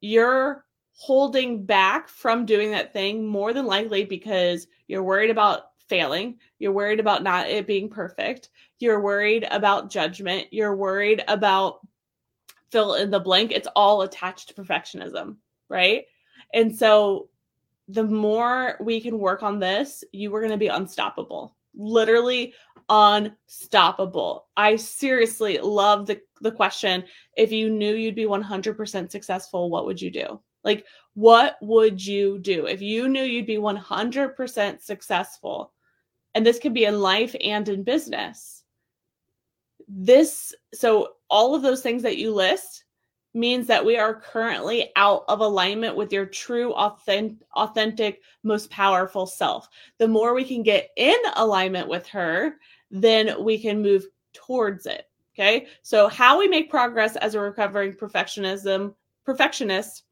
you're 0.00 0.65
holding 0.96 1.64
back 1.64 2.08
from 2.08 2.46
doing 2.46 2.70
that 2.70 2.92
thing 2.92 3.26
more 3.26 3.52
than 3.52 3.66
likely 3.66 4.04
because 4.04 4.66
you're 4.88 5.02
worried 5.02 5.30
about 5.30 5.70
failing 5.88 6.36
you're 6.58 6.72
worried 6.72 6.98
about 6.98 7.22
not 7.22 7.48
it 7.48 7.66
being 7.66 7.88
perfect 7.88 8.48
you're 8.80 9.00
worried 9.00 9.46
about 9.50 9.90
judgment 9.90 10.46
you're 10.50 10.74
worried 10.74 11.22
about 11.28 11.78
fill 12.70 12.94
in 12.94 13.10
the 13.10 13.20
blank 13.20 13.52
it's 13.52 13.68
all 13.76 14.02
attached 14.02 14.48
to 14.48 14.54
perfectionism 14.54 15.36
right 15.68 16.06
and 16.54 16.74
so 16.74 17.28
the 17.88 18.04
more 18.04 18.76
we 18.80 19.00
can 19.00 19.18
work 19.18 19.42
on 19.42 19.58
this, 19.58 20.02
you 20.12 20.34
are 20.34 20.40
going 20.40 20.50
to 20.50 20.56
be 20.56 20.68
unstoppable. 20.68 21.56
Literally 21.74 22.54
unstoppable. 22.88 24.46
I 24.56 24.76
seriously 24.76 25.58
love 25.58 26.06
the 26.06 26.20
the 26.42 26.52
question 26.52 27.04
if 27.36 27.50
you 27.50 27.70
knew 27.70 27.94
you'd 27.94 28.14
be 28.14 28.26
100% 28.26 29.10
successful, 29.10 29.70
what 29.70 29.86
would 29.86 30.00
you 30.00 30.10
do? 30.10 30.40
Like 30.66 30.84
what 31.14 31.56
would 31.62 32.04
you 32.04 32.38
do 32.40 32.66
if 32.66 32.82
you 32.82 33.08
knew 33.08 33.22
you'd 33.22 33.46
be 33.46 33.56
100% 33.56 34.82
successful? 34.82 35.72
And 36.34 36.44
this 36.44 36.58
could 36.58 36.74
be 36.74 36.84
in 36.84 37.00
life 37.00 37.34
and 37.42 37.66
in 37.70 37.84
business. 37.84 38.64
This 39.88 40.52
so 40.74 41.12
all 41.30 41.54
of 41.54 41.62
those 41.62 41.80
things 41.80 42.02
that 42.02 42.18
you 42.18 42.34
list 42.34 42.84
means 43.32 43.66
that 43.68 43.84
we 43.84 43.96
are 43.96 44.20
currently 44.20 44.90
out 44.96 45.24
of 45.28 45.40
alignment 45.40 45.94
with 45.94 46.12
your 46.12 46.26
true, 46.26 46.72
authentic, 46.74 47.46
authentic, 47.54 48.22
most 48.42 48.68
powerful 48.70 49.26
self. 49.26 49.68
The 49.98 50.08
more 50.08 50.34
we 50.34 50.44
can 50.44 50.62
get 50.62 50.90
in 50.96 51.16
alignment 51.36 51.86
with 51.86 52.06
her, 52.08 52.56
then 52.90 53.42
we 53.42 53.58
can 53.58 53.80
move 53.80 54.04
towards 54.32 54.86
it. 54.86 55.08
Okay. 55.34 55.66
So, 55.82 56.08
how 56.08 56.38
we 56.38 56.48
make 56.48 56.70
progress 56.70 57.14
as 57.16 57.34
a 57.34 57.40
recovering 57.40 57.92
perfectionism, 57.92 58.94
perfectionist 59.24 60.05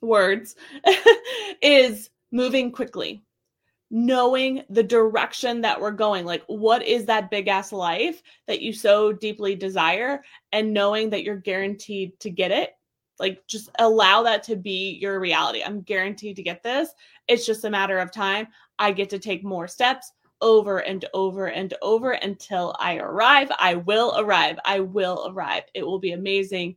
words 0.00 0.56
is 1.62 2.10
moving 2.30 2.72
quickly 2.72 3.22
knowing 3.90 4.62
the 4.68 4.82
direction 4.82 5.60
that 5.60 5.80
we're 5.80 5.90
going. 5.92 6.24
Like, 6.24 6.42
what 6.46 6.84
is 6.84 7.06
that 7.06 7.30
big 7.30 7.48
ass 7.48 7.72
life 7.72 8.22
that 8.46 8.60
you 8.60 8.72
so 8.72 9.12
deeply 9.12 9.54
desire? 9.54 10.22
And 10.52 10.72
knowing 10.72 11.10
that 11.10 11.22
you're 11.22 11.36
guaranteed 11.36 12.18
to 12.20 12.30
get 12.30 12.50
it. 12.50 12.70
Like, 13.18 13.46
just 13.46 13.70
allow 13.78 14.22
that 14.24 14.42
to 14.44 14.56
be 14.56 14.98
your 15.00 15.20
reality. 15.20 15.62
I'm 15.62 15.80
guaranteed 15.80 16.36
to 16.36 16.42
get 16.42 16.62
this. 16.62 16.90
It's 17.28 17.46
just 17.46 17.64
a 17.64 17.70
matter 17.70 17.98
of 17.98 18.12
time. 18.12 18.48
I 18.78 18.92
get 18.92 19.08
to 19.10 19.18
take 19.18 19.44
more 19.44 19.68
steps 19.68 20.12
over 20.42 20.80
and 20.80 21.04
over 21.14 21.46
and 21.46 21.72
over 21.80 22.10
until 22.10 22.76
I 22.78 22.96
arrive. 22.96 23.50
I 23.58 23.76
will 23.76 24.14
arrive. 24.18 24.58
I 24.66 24.80
will 24.80 25.26
arrive. 25.30 25.62
It 25.72 25.86
will 25.86 25.98
be 25.98 26.12
amazing. 26.12 26.76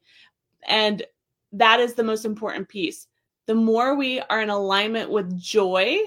And 0.67 1.03
that 1.53 1.79
is 1.79 1.93
the 1.93 2.03
most 2.03 2.25
important 2.25 2.67
piece. 2.67 3.07
The 3.47 3.55
more 3.55 3.95
we 3.95 4.19
are 4.21 4.41
in 4.41 4.49
alignment 4.49 5.09
with 5.09 5.39
joy, 5.39 5.99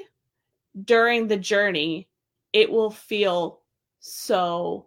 during 0.84 1.28
the 1.28 1.36
journey, 1.36 2.08
it 2.52 2.70
will 2.70 2.90
feel 2.90 3.60
so 4.00 4.86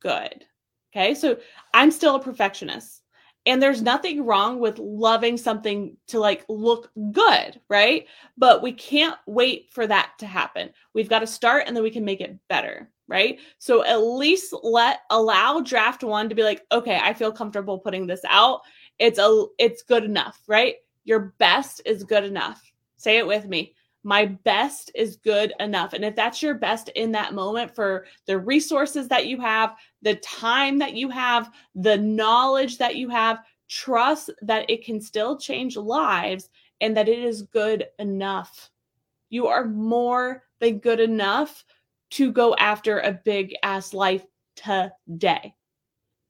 good. 0.00 0.44
Okay. 0.92 1.14
So 1.14 1.38
I'm 1.74 1.90
still 1.90 2.16
a 2.16 2.22
perfectionist. 2.22 3.02
And 3.46 3.62
there's 3.62 3.80
nothing 3.80 4.26
wrong 4.26 4.58
with 4.58 4.78
loving 4.78 5.38
something 5.38 5.96
to 6.08 6.18
like 6.18 6.44
look 6.48 6.90
good, 7.12 7.58
right? 7.70 8.06
But 8.36 8.62
we 8.62 8.72
can't 8.72 9.16
wait 9.26 9.68
for 9.70 9.86
that 9.86 10.12
to 10.18 10.26
happen. 10.26 10.70
We've 10.92 11.08
got 11.08 11.20
to 11.20 11.26
start 11.26 11.64
and 11.66 11.74
then 11.74 11.82
we 11.82 11.90
can 11.90 12.04
make 12.04 12.20
it 12.20 12.36
better, 12.48 12.90
right? 13.06 13.38
So 13.58 13.84
at 13.84 14.02
least 14.02 14.54
let 14.62 15.00
allow 15.08 15.60
draft 15.60 16.04
1 16.04 16.28
to 16.28 16.34
be 16.34 16.42
like, 16.42 16.66
"Okay, 16.72 16.98
I 17.02 17.14
feel 17.14 17.32
comfortable 17.32 17.78
putting 17.78 18.06
this 18.06 18.20
out. 18.28 18.60
It's 18.98 19.18
a 19.18 19.46
it's 19.58 19.82
good 19.82 20.04
enough, 20.04 20.40
right? 20.46 20.76
Your 21.04 21.34
best 21.38 21.82
is 21.84 22.04
good 22.04 22.24
enough." 22.24 22.62
Say 22.96 23.18
it 23.18 23.26
with 23.26 23.46
me 23.46 23.74
my 24.04 24.24
best 24.24 24.90
is 24.94 25.16
good 25.16 25.52
enough. 25.60 25.92
And 25.92 26.04
if 26.04 26.14
that's 26.14 26.42
your 26.42 26.54
best 26.54 26.88
in 26.90 27.12
that 27.12 27.34
moment 27.34 27.74
for 27.74 28.06
the 28.26 28.38
resources 28.38 29.08
that 29.08 29.26
you 29.26 29.40
have, 29.40 29.74
the 30.02 30.14
time 30.16 30.78
that 30.78 30.94
you 30.94 31.10
have, 31.10 31.50
the 31.74 31.96
knowledge 31.96 32.78
that 32.78 32.96
you 32.96 33.08
have, 33.08 33.40
trust 33.68 34.30
that 34.42 34.68
it 34.70 34.84
can 34.84 35.00
still 35.00 35.36
change 35.36 35.76
lives 35.76 36.48
and 36.80 36.96
that 36.96 37.08
it 37.08 37.18
is 37.18 37.42
good 37.42 37.86
enough. 37.98 38.70
You 39.30 39.46
are 39.46 39.66
more 39.66 40.44
than 40.60 40.78
good 40.78 41.00
enough 41.00 41.64
to 42.10 42.32
go 42.32 42.54
after 42.54 43.00
a 43.00 43.12
big 43.12 43.54
ass 43.62 43.92
life 43.92 44.24
today. 44.56 45.54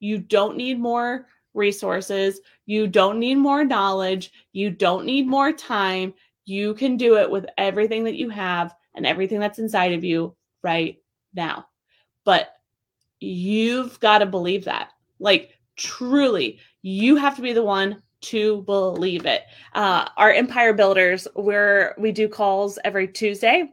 You 0.00 0.18
don't 0.18 0.56
need 0.56 0.80
more 0.80 1.28
resources. 1.58 2.40
You 2.64 2.86
don't 2.86 3.18
need 3.18 3.34
more 3.34 3.64
knowledge. 3.64 4.32
You 4.52 4.70
don't 4.70 5.04
need 5.04 5.26
more 5.26 5.52
time. 5.52 6.14
You 6.46 6.72
can 6.74 6.96
do 6.96 7.18
it 7.18 7.30
with 7.30 7.44
everything 7.58 8.04
that 8.04 8.16
you 8.16 8.30
have 8.30 8.74
and 8.94 9.04
everything 9.04 9.40
that's 9.40 9.58
inside 9.58 9.92
of 9.92 10.04
you 10.04 10.34
right 10.62 10.96
now. 11.34 11.66
But 12.24 12.54
you've 13.20 14.00
got 14.00 14.18
to 14.18 14.26
believe 14.26 14.64
that. 14.64 14.90
Like, 15.18 15.50
truly, 15.76 16.60
you 16.82 17.16
have 17.16 17.36
to 17.36 17.42
be 17.42 17.52
the 17.52 17.62
one 17.62 18.02
to 18.20 18.62
believe 18.62 19.26
it. 19.26 19.42
Uh, 19.74 20.08
our 20.16 20.32
Empire 20.32 20.72
Builders, 20.72 21.28
where 21.34 21.94
we 21.98 22.12
do 22.12 22.28
calls 22.28 22.78
every 22.84 23.08
Tuesday 23.08 23.70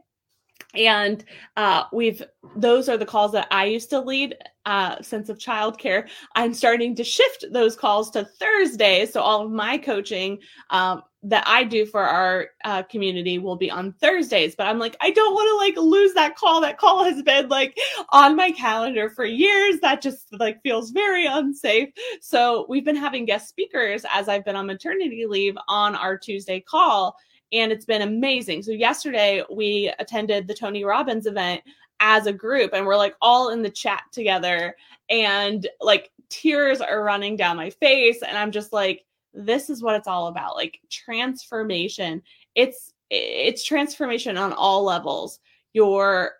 and 0.76 1.24
uh, 1.56 1.84
we've 1.92 2.22
those 2.56 2.88
are 2.88 2.96
the 2.96 3.06
calls 3.06 3.32
that 3.32 3.48
i 3.50 3.64
used 3.64 3.90
to 3.90 4.00
lead 4.00 4.36
uh, 4.66 5.00
sense 5.00 5.28
of 5.28 5.38
childcare. 5.38 6.08
I'm 6.34 6.52
starting 6.52 6.96
to 6.96 7.04
shift 7.04 7.46
those 7.52 7.76
calls 7.76 8.10
to 8.10 8.24
thursdays 8.24 9.12
so 9.12 9.20
all 9.20 9.46
of 9.46 9.52
my 9.52 9.78
coaching 9.78 10.38
um, 10.70 11.02
that 11.22 11.44
i 11.46 11.64
do 11.64 11.86
for 11.86 12.02
our 12.02 12.48
uh, 12.64 12.82
community 12.82 13.38
will 13.38 13.56
be 13.56 13.70
on 13.70 13.92
thursdays. 14.00 14.56
But 14.56 14.66
i'm 14.66 14.78
like 14.78 14.96
i 15.00 15.10
don't 15.10 15.34
want 15.34 15.48
to 15.48 15.82
like 15.82 15.88
lose 15.88 16.12
that 16.14 16.36
call. 16.36 16.60
That 16.60 16.78
call 16.78 17.04
has 17.04 17.22
been 17.22 17.48
like 17.48 17.78
on 18.10 18.34
my 18.36 18.50
calendar 18.50 19.08
for 19.08 19.24
years. 19.24 19.78
That 19.80 20.02
just 20.02 20.26
like 20.32 20.60
feels 20.62 20.90
very 20.90 21.26
unsafe. 21.26 21.90
So 22.20 22.66
we've 22.68 22.84
been 22.84 22.96
having 22.96 23.24
guest 23.24 23.48
speakers 23.48 24.04
as 24.12 24.28
i've 24.28 24.44
been 24.44 24.56
on 24.56 24.66
maternity 24.66 25.26
leave 25.26 25.56
on 25.68 25.94
our 25.94 26.18
tuesday 26.18 26.60
call 26.60 27.16
and 27.58 27.72
it's 27.72 27.84
been 27.84 28.02
amazing. 28.02 28.62
So 28.62 28.72
yesterday 28.72 29.42
we 29.50 29.92
attended 29.98 30.46
the 30.46 30.54
Tony 30.54 30.84
Robbins 30.84 31.26
event 31.26 31.62
as 32.00 32.26
a 32.26 32.32
group 32.32 32.72
and 32.72 32.86
we're 32.86 32.96
like 32.96 33.14
all 33.20 33.50
in 33.50 33.62
the 33.62 33.70
chat 33.70 34.02
together 34.12 34.76
and 35.08 35.66
like 35.80 36.10
tears 36.28 36.80
are 36.80 37.02
running 37.02 37.36
down 37.36 37.56
my 37.56 37.70
face 37.70 38.22
and 38.22 38.36
I'm 38.36 38.50
just 38.50 38.72
like 38.72 39.04
this 39.32 39.70
is 39.70 39.82
what 39.82 39.96
it's 39.96 40.08
all 40.08 40.26
about 40.26 40.56
like 40.56 40.80
transformation 40.90 42.22
it's 42.54 42.92
it's 43.10 43.64
transformation 43.64 44.36
on 44.36 44.52
all 44.52 44.82
levels 44.82 45.38
you're 45.72 46.32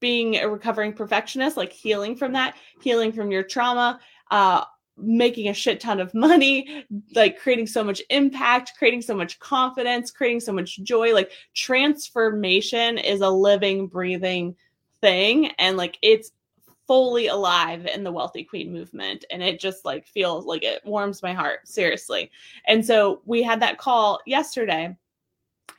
being 0.00 0.36
a 0.36 0.48
recovering 0.48 0.92
perfectionist 0.92 1.56
like 1.56 1.72
healing 1.72 2.14
from 2.14 2.32
that 2.32 2.54
healing 2.80 3.12
from 3.12 3.30
your 3.30 3.42
trauma 3.42 3.98
uh 4.30 4.64
making 5.00 5.48
a 5.48 5.54
shit 5.54 5.80
ton 5.80 6.00
of 6.00 6.12
money, 6.14 6.84
like 7.14 7.38
creating 7.38 7.66
so 7.66 7.82
much 7.82 8.02
impact, 8.10 8.72
creating 8.78 9.02
so 9.02 9.14
much 9.14 9.38
confidence, 9.38 10.10
creating 10.10 10.40
so 10.40 10.52
much 10.52 10.82
joy. 10.82 11.12
Like 11.14 11.30
transformation 11.54 12.98
is 12.98 13.20
a 13.20 13.30
living, 13.30 13.86
breathing 13.86 14.56
thing. 15.00 15.48
And 15.58 15.76
like 15.76 15.98
it's 16.02 16.32
fully 16.86 17.28
alive 17.28 17.86
in 17.86 18.02
the 18.02 18.10
wealthy 18.10 18.42
queen 18.42 18.72
movement. 18.72 19.24
And 19.30 19.42
it 19.42 19.60
just 19.60 19.84
like 19.84 20.06
feels 20.08 20.44
like 20.44 20.64
it 20.64 20.84
warms 20.84 21.22
my 21.22 21.32
heart, 21.32 21.68
seriously. 21.68 22.30
And 22.66 22.84
so 22.84 23.22
we 23.24 23.42
had 23.42 23.62
that 23.62 23.78
call 23.78 24.20
yesterday 24.26 24.96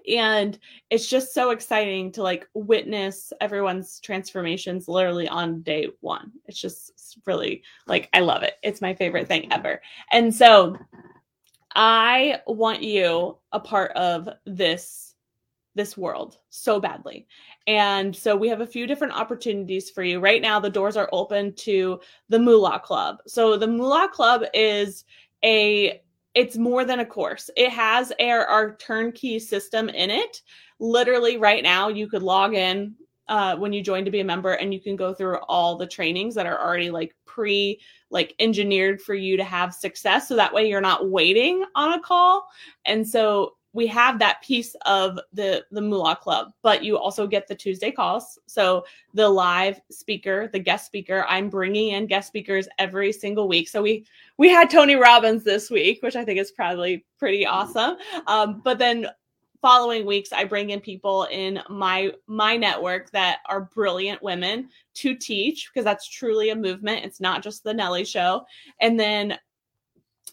and 0.07 0.59
it's 0.89 1.07
just 1.07 1.33
so 1.33 1.51
exciting 1.51 2.11
to 2.13 2.23
like 2.23 2.47
witness 2.53 3.31
everyone's 3.41 3.99
transformations 3.99 4.87
literally 4.87 5.27
on 5.27 5.61
day 5.61 5.87
one. 6.01 6.31
It's 6.47 6.59
just 6.59 7.19
really 7.25 7.63
like 7.87 8.09
i 8.13 8.19
love 8.19 8.43
it. 8.43 8.55
It's 8.63 8.81
my 8.81 8.93
favorite 8.93 9.27
thing 9.27 9.51
ever. 9.51 9.81
And 10.11 10.33
so 10.33 10.77
i 11.73 12.41
want 12.47 12.83
you 12.83 13.37
a 13.53 13.59
part 13.59 13.91
of 13.91 14.27
this 14.45 15.11
this 15.73 15.97
world 15.97 16.37
so 16.49 16.81
badly. 16.81 17.27
And 17.65 18.13
so 18.13 18.35
we 18.35 18.49
have 18.49 18.59
a 18.59 18.67
few 18.67 18.85
different 18.85 19.13
opportunities 19.13 19.89
for 19.89 20.03
you. 20.03 20.19
Right 20.19 20.41
now 20.41 20.59
the 20.59 20.69
doors 20.69 20.97
are 20.97 21.09
open 21.13 21.53
to 21.55 22.01
the 22.29 22.39
moolah 22.39 22.81
club. 22.83 23.19
So 23.25 23.55
the 23.55 23.67
moolah 23.67 24.09
club 24.11 24.43
is 24.53 25.05
a 25.43 26.01
it's 26.33 26.57
more 26.57 26.85
than 26.85 26.99
a 26.99 27.05
course. 27.05 27.49
It 27.57 27.71
has 27.71 28.13
our, 28.19 28.45
our 28.45 28.75
turnkey 28.75 29.39
system 29.39 29.89
in 29.89 30.09
it. 30.09 30.41
Literally, 30.79 31.37
right 31.37 31.63
now, 31.63 31.89
you 31.89 32.07
could 32.07 32.23
log 32.23 32.53
in 32.53 32.95
uh, 33.27 33.55
when 33.55 33.73
you 33.73 33.83
join 33.83 34.05
to 34.05 34.11
be 34.11 34.21
a 34.21 34.25
member, 34.25 34.53
and 34.53 34.73
you 34.73 34.79
can 34.79 34.95
go 34.95 35.13
through 35.13 35.37
all 35.47 35.77
the 35.77 35.87
trainings 35.87 36.35
that 36.35 36.45
are 36.45 36.59
already 36.59 36.89
like 36.89 37.15
pre 37.25 37.79
like 38.09 38.35
engineered 38.39 39.01
for 39.01 39.13
you 39.13 39.37
to 39.37 39.43
have 39.43 39.73
success. 39.73 40.27
So 40.27 40.35
that 40.35 40.53
way, 40.53 40.69
you're 40.69 40.81
not 40.81 41.09
waiting 41.09 41.63
on 41.75 41.93
a 41.93 42.01
call. 42.01 42.45
And 42.85 43.07
so 43.07 43.53
we 43.73 43.87
have 43.87 44.19
that 44.19 44.41
piece 44.41 44.75
of 44.85 45.19
the 45.33 45.65
the 45.71 45.81
Moolah 45.81 46.15
Club, 46.15 46.53
but 46.61 46.83
you 46.83 46.97
also 46.97 47.25
get 47.25 47.47
the 47.47 47.55
Tuesday 47.55 47.91
calls. 47.91 48.37
So 48.45 48.85
the 49.13 49.27
live 49.27 49.79
speaker, 49.89 50.49
the 50.51 50.59
guest 50.59 50.85
speaker, 50.85 51.25
I'm 51.27 51.49
bringing 51.49 51.89
in 51.89 52.07
guest 52.07 52.27
speakers 52.27 52.67
every 52.79 53.11
single 53.11 53.47
week. 53.47 53.69
So 53.69 53.81
we 53.81 54.05
we 54.37 54.49
had 54.49 54.69
Tony 54.69 54.95
Robbins 54.95 55.43
this 55.43 55.69
week, 55.69 56.01
which 56.03 56.15
I 56.15 56.25
think 56.25 56.39
is 56.39 56.51
probably 56.51 57.05
pretty 57.17 57.45
awesome. 57.45 57.97
Um, 58.27 58.61
but 58.63 58.77
then 58.77 59.07
following 59.61 60.05
weeks, 60.05 60.33
I 60.33 60.43
bring 60.43 60.71
in 60.71 60.81
people 60.81 61.25
in 61.31 61.61
my 61.69 62.11
my 62.27 62.57
network 62.57 63.11
that 63.11 63.39
are 63.47 63.61
brilliant 63.61 64.21
women 64.21 64.69
to 64.95 65.15
teach 65.15 65.69
because 65.71 65.85
that's 65.85 66.07
truly 66.09 66.49
a 66.49 66.55
movement. 66.55 67.05
It's 67.05 67.21
not 67.21 67.43
just 67.43 67.63
the 67.63 67.73
Nellie 67.73 68.05
show. 68.05 68.45
And 68.79 68.99
then 68.99 69.37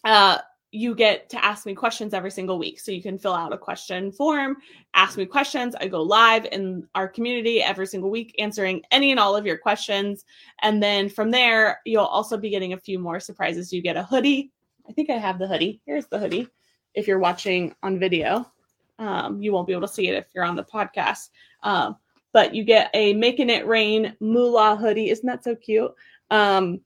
uh 0.03 0.39
you 0.71 0.93
get 0.93 1.29
to 1.29 1.43
ask 1.43 1.65
me 1.65 1.73
questions 1.73 2.13
every 2.13 2.29
single 2.29 2.59
week. 2.59 2.79
So 2.79 2.91
you 2.91 3.01
can 3.01 3.17
fill 3.17 3.33
out 3.33 3.53
a 3.53 3.57
question 3.57 4.11
form, 4.11 4.57
ask 4.93 5.17
me 5.17 5.25
questions. 5.25 5.75
I 5.79 5.87
go 5.87 6.01
live 6.01 6.45
in 6.51 6.87
our 6.93 7.07
community 7.07 7.61
every 7.61 7.87
single 7.87 8.11
week 8.11 8.35
answering 8.37 8.83
any 8.91 9.11
and 9.11 9.19
all 9.19 9.35
of 9.35 9.45
your 9.45 9.57
questions. 9.57 10.25
And 10.61 10.81
then 10.81 11.09
from 11.09 11.31
there, 11.31 11.79
you'll 11.85 12.03
also 12.03 12.37
be 12.37 12.49
getting 12.49 12.73
a 12.73 12.77
few 12.77 12.99
more 12.99 13.19
surprises. 13.19 13.73
You 13.73 13.81
get 13.81 13.97
a 13.97 14.03
hoodie. 14.03 14.51
I 14.87 14.93
think 14.93 15.09
I 15.09 15.17
have 15.17 15.39
the 15.39 15.47
hoodie. 15.47 15.81
Here's 15.85 16.07
the 16.07 16.19
hoodie. 16.19 16.47
If 16.93 17.07
you're 17.07 17.19
watching 17.19 17.75
on 17.83 17.99
video, 17.99 18.51
um, 18.99 19.41
you 19.41 19.51
won't 19.51 19.67
be 19.67 19.73
able 19.73 19.87
to 19.87 19.93
see 19.93 20.07
it 20.07 20.15
if 20.15 20.25
you're 20.33 20.43
on 20.43 20.55
the 20.55 20.63
podcast. 20.63 21.29
Um, 21.63 21.95
but 22.31 22.53
you 22.53 22.63
get 22.63 22.91
a 22.93 23.13
Making 23.13 23.49
It 23.49 23.65
Rain 23.65 24.15
Moolah 24.19 24.75
hoodie. 24.75 25.09
Isn't 25.09 25.25
that 25.25 25.43
so 25.43 25.55
cute? 25.55 25.91
Um, 26.29 26.81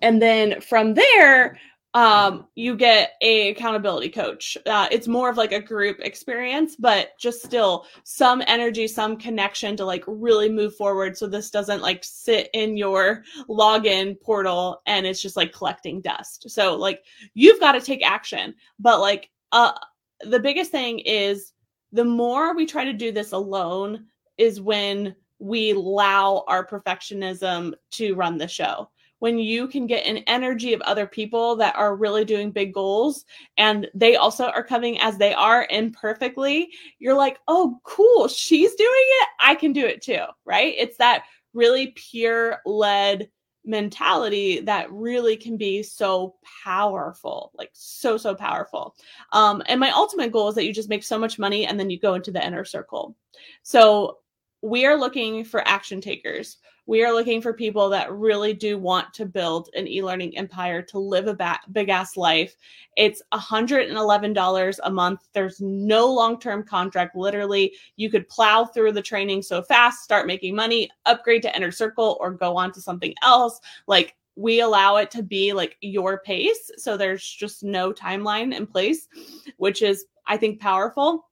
and 0.00 0.20
then 0.20 0.60
from 0.60 0.94
there, 0.94 1.58
um, 1.94 2.46
you 2.54 2.74
get 2.74 3.12
a 3.20 3.50
accountability 3.50 4.08
coach. 4.08 4.56
Uh, 4.64 4.88
it's 4.90 5.06
more 5.06 5.28
of 5.28 5.36
like 5.36 5.52
a 5.52 5.60
group 5.60 5.98
experience, 6.00 6.74
but 6.74 7.18
just 7.18 7.42
still 7.42 7.86
some 8.04 8.42
energy, 8.46 8.88
some 8.88 9.16
connection 9.16 9.76
to 9.76 9.84
like 9.84 10.04
really 10.06 10.48
move 10.48 10.74
forward. 10.74 11.16
So 11.16 11.26
this 11.26 11.50
doesn't 11.50 11.82
like 11.82 12.02
sit 12.02 12.48
in 12.54 12.78
your 12.78 13.24
login 13.48 14.18
portal 14.20 14.80
and 14.86 15.06
it's 15.06 15.20
just 15.20 15.36
like 15.36 15.52
collecting 15.52 16.00
dust. 16.00 16.48
So 16.50 16.76
like 16.76 17.04
you've 17.34 17.60
got 17.60 17.72
to 17.72 17.80
take 17.80 18.04
action, 18.04 18.54
but 18.78 19.00
like 19.00 19.30
uh, 19.52 19.72
the 20.20 20.40
biggest 20.40 20.70
thing 20.70 20.98
is 21.00 21.52
the 21.92 22.04
more 22.04 22.56
we 22.56 22.64
try 22.64 22.86
to 22.86 22.94
do 22.94 23.12
this 23.12 23.32
alone 23.32 24.06
is 24.38 24.62
when 24.62 25.14
we 25.38 25.72
allow 25.72 26.44
our 26.46 26.66
perfectionism 26.66 27.74
to 27.90 28.14
run 28.14 28.38
the 28.38 28.48
show 28.48 28.88
when 29.22 29.38
you 29.38 29.68
can 29.68 29.86
get 29.86 30.04
an 30.04 30.16
energy 30.26 30.72
of 30.72 30.80
other 30.80 31.06
people 31.06 31.54
that 31.54 31.76
are 31.76 31.94
really 31.94 32.24
doing 32.24 32.50
big 32.50 32.74
goals 32.74 33.24
and 33.56 33.88
they 33.94 34.16
also 34.16 34.46
are 34.46 34.64
coming 34.64 34.98
as 34.98 35.16
they 35.16 35.32
are 35.32 35.68
imperfectly, 35.70 36.72
you're 36.98 37.14
like, 37.14 37.38
oh, 37.46 37.78
cool, 37.84 38.26
she's 38.26 38.74
doing 38.74 38.90
it. 38.90 39.28
I 39.38 39.54
can 39.54 39.72
do 39.72 39.86
it 39.86 40.02
too. 40.02 40.24
Right. 40.44 40.74
It's 40.76 40.96
that 40.96 41.22
really 41.54 41.92
pure 41.94 42.58
led 42.66 43.30
mentality 43.64 44.58
that 44.62 44.90
really 44.90 45.36
can 45.36 45.56
be 45.56 45.84
so 45.84 46.34
powerful 46.64 47.52
like 47.54 47.70
so 47.72 48.16
so 48.16 48.34
powerful 48.34 48.96
um 49.30 49.62
and 49.66 49.78
my 49.78 49.90
ultimate 49.90 50.32
goal 50.32 50.48
is 50.48 50.56
that 50.56 50.64
you 50.64 50.72
just 50.72 50.88
make 50.88 51.04
so 51.04 51.16
much 51.16 51.38
money 51.38 51.64
and 51.64 51.78
then 51.78 51.88
you 51.88 51.96
go 51.96 52.14
into 52.14 52.32
the 52.32 52.44
inner 52.44 52.64
circle 52.64 53.14
so 53.62 54.18
we 54.62 54.84
are 54.84 54.96
looking 54.96 55.44
for 55.44 55.66
action 55.68 56.00
takers 56.00 56.58
we 56.86 57.04
are 57.04 57.12
looking 57.12 57.40
for 57.40 57.52
people 57.52 57.88
that 57.90 58.12
really 58.12 58.52
do 58.52 58.76
want 58.76 59.14
to 59.14 59.24
build 59.24 59.68
an 59.74 59.86
e-learning 59.86 60.36
empire 60.36 60.82
to 60.82 60.98
live 60.98 61.28
a 61.28 61.34
ba- 61.34 61.60
big 61.70 61.88
ass 61.88 62.16
life. 62.16 62.56
It's 62.96 63.22
$111 63.32 64.80
a 64.82 64.90
month. 64.90 65.20
There's 65.32 65.60
no 65.60 66.12
long-term 66.12 66.64
contract. 66.64 67.14
Literally, 67.14 67.72
you 67.96 68.10
could 68.10 68.28
plow 68.28 68.64
through 68.64 68.92
the 68.92 69.02
training 69.02 69.42
so 69.42 69.62
fast, 69.62 70.02
start 70.02 70.26
making 70.26 70.56
money, 70.56 70.90
upgrade 71.06 71.42
to 71.42 71.56
inner 71.56 71.70
circle 71.70 72.16
or 72.20 72.32
go 72.32 72.56
on 72.56 72.72
to 72.72 72.80
something 72.80 73.14
else. 73.22 73.60
Like 73.86 74.16
we 74.34 74.60
allow 74.60 74.96
it 74.96 75.10
to 75.12 75.22
be 75.22 75.52
like 75.52 75.76
your 75.80 76.20
pace. 76.20 76.70
So 76.78 76.96
there's 76.96 77.24
just 77.24 77.62
no 77.62 77.92
timeline 77.92 78.54
in 78.54 78.66
place, 78.66 79.08
which 79.56 79.82
is 79.82 80.06
I 80.26 80.36
think 80.36 80.60
powerful. 80.60 81.28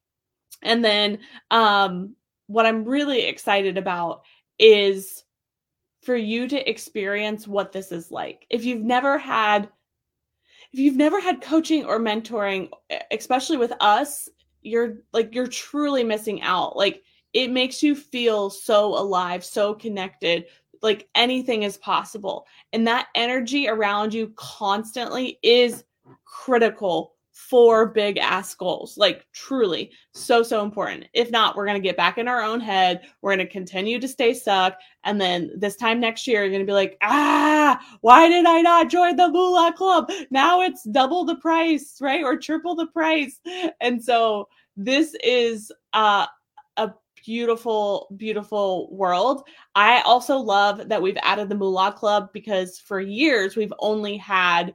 And 0.63 0.85
then 0.85 1.19
um 1.51 2.15
what 2.47 2.67
I'm 2.67 2.85
really 2.85 3.23
excited 3.23 3.79
about 3.79 4.23
is 4.59 5.25
for 6.11 6.17
you 6.17 6.49
to 6.49 6.69
experience 6.69 7.47
what 7.47 7.71
this 7.71 7.93
is 7.93 8.11
like. 8.11 8.45
If 8.51 8.65
you've 8.65 8.83
never 8.83 9.17
had 9.17 9.69
if 10.73 10.81
you've 10.81 10.97
never 10.97 11.21
had 11.21 11.41
coaching 11.41 11.85
or 11.85 12.01
mentoring, 12.01 12.69
especially 13.13 13.57
with 13.57 13.73
us, 13.79 14.29
you're 14.63 14.97
like 15.13 15.33
you're 15.33 15.47
truly 15.47 16.03
missing 16.03 16.43
out. 16.43 16.75
Like 16.77 17.05
it 17.33 17.53
makes 17.53 17.81
you 17.81 17.95
feel 17.95 18.51
so 18.51 18.87
alive, 18.87 19.45
so 19.45 19.73
connected, 19.73 20.47
like 20.83 21.09
anything 21.15 21.63
is 21.63 21.77
possible. 21.77 22.45
And 22.73 22.89
that 22.89 23.07
energy 23.15 23.69
around 23.69 24.13
you 24.13 24.33
constantly 24.35 25.39
is 25.45 25.85
critical 26.25 27.13
for 27.49 27.87
big 27.87 28.19
ass 28.19 28.55
goals. 28.55 28.99
Like 28.99 29.27
truly 29.33 29.91
so, 30.13 30.43
so 30.43 30.63
important. 30.63 31.07
If 31.15 31.31
not, 31.31 31.57
we're 31.57 31.65
going 31.65 31.81
to 31.81 31.89
get 31.89 31.97
back 31.97 32.19
in 32.19 32.29
our 32.29 32.43
own 32.43 32.61
head. 32.61 33.01
We're 33.23 33.35
going 33.35 33.47
to 33.47 33.53
continue 33.53 33.99
to 33.99 34.07
stay 34.07 34.35
stuck. 34.35 34.79
And 35.05 35.21
then 35.21 35.51
this 35.57 35.75
time 35.75 36.01
next 36.01 36.27
year, 36.27 36.43
you're 36.43 36.51
going 36.51 36.61
to 36.61 36.67
be 36.67 36.75
like, 36.75 36.99
ah, 37.03 37.81
why 38.03 38.29
did 38.29 38.45
I 38.45 38.61
not 38.61 38.91
join 38.91 39.17
the 39.17 39.29
Moolah 39.29 39.73
Club? 39.77 40.11
Now 40.31 40.61
it's 40.61 40.85
double 40.85 41.25
the 41.25 41.37
price, 41.37 41.97
right? 42.01 42.23
Or 42.23 42.37
triple 42.37 42.75
the 42.75 42.87
price. 42.89 43.41
And 43.81 44.05
so 44.05 44.49
this 44.77 45.17
is 45.25 45.73
uh, 45.95 46.27
a 46.77 46.93
beautiful, 47.25 48.15
beautiful 48.17 48.95
world. 48.95 49.49
I 49.75 50.03
also 50.03 50.37
love 50.37 50.89
that 50.89 51.03
we've 51.03 51.19
added 51.23 51.49
the 51.49 51.55
Moolah 51.55 51.93
Club 51.93 52.29
because 52.33 52.79
for 52.79 53.01
years 53.01 53.57
we've 53.57 53.73
only 53.81 54.19
had 54.19 54.75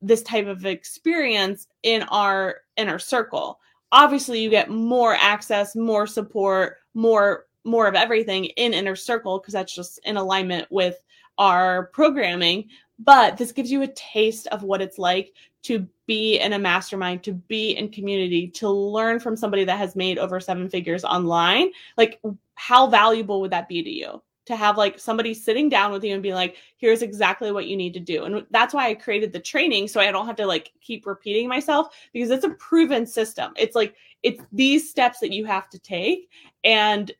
this 0.00 0.22
type 0.22 0.46
of 0.46 0.64
experience 0.64 1.66
in 1.82 2.02
our 2.04 2.58
inner 2.76 2.98
circle. 2.98 3.58
Obviously 3.90 4.40
you 4.40 4.50
get 4.50 4.70
more 4.70 5.16
access 5.20 5.74
more 5.74 6.06
support 6.06 6.76
more 6.94 7.46
more 7.64 7.86
of 7.86 7.94
everything 7.94 8.44
in 8.44 8.74
inner 8.74 8.96
circle 8.96 9.38
because 9.38 9.54
that's 9.54 9.74
just 9.74 9.98
in 10.04 10.16
alignment 10.16 10.66
with 10.70 10.96
our 11.38 11.86
programming 11.86 12.68
but 12.98 13.36
this 13.36 13.52
gives 13.52 13.70
you 13.70 13.82
a 13.82 13.88
taste 13.88 14.46
of 14.48 14.62
what 14.62 14.82
it's 14.82 14.98
like 14.98 15.32
to 15.62 15.86
be 16.06 16.38
in 16.38 16.52
a 16.54 16.58
mastermind 16.58 17.22
to 17.22 17.32
be 17.32 17.72
in 17.72 17.90
community 17.90 18.48
to 18.48 18.68
learn 18.68 19.20
from 19.20 19.36
somebody 19.36 19.64
that 19.64 19.78
has 19.78 19.94
made 19.94 20.18
over 20.18 20.40
seven 20.40 20.68
figures 20.68 21.04
online. 21.04 21.70
Like 21.96 22.20
how 22.54 22.88
valuable 22.88 23.40
would 23.40 23.52
that 23.52 23.68
be 23.68 23.82
to 23.82 23.90
you 23.90 24.22
to 24.48 24.56
have 24.56 24.76
like 24.76 24.98
somebody 24.98 25.34
sitting 25.34 25.68
down 25.68 25.92
with 25.92 26.02
you 26.02 26.14
and 26.14 26.22
be 26.22 26.34
like, 26.34 26.56
here's 26.78 27.02
exactly 27.02 27.52
what 27.52 27.66
you 27.66 27.76
need 27.76 27.92
to 27.94 28.00
do. 28.00 28.24
And 28.24 28.46
that's 28.50 28.74
why 28.74 28.88
I 28.88 28.94
created 28.94 29.32
the 29.32 29.40
training 29.40 29.88
so 29.88 30.00
I 30.00 30.10
don't 30.10 30.26
have 30.26 30.36
to 30.36 30.46
like 30.46 30.72
keep 30.80 31.06
repeating 31.06 31.48
myself 31.48 31.94
because 32.12 32.30
it's 32.30 32.44
a 32.44 32.50
proven 32.50 33.06
system. 33.06 33.52
It's 33.56 33.76
like 33.76 33.94
it's 34.22 34.42
these 34.50 34.90
steps 34.90 35.20
that 35.20 35.32
you 35.32 35.44
have 35.44 35.68
to 35.68 35.78
take 35.78 36.30
and 36.64 37.12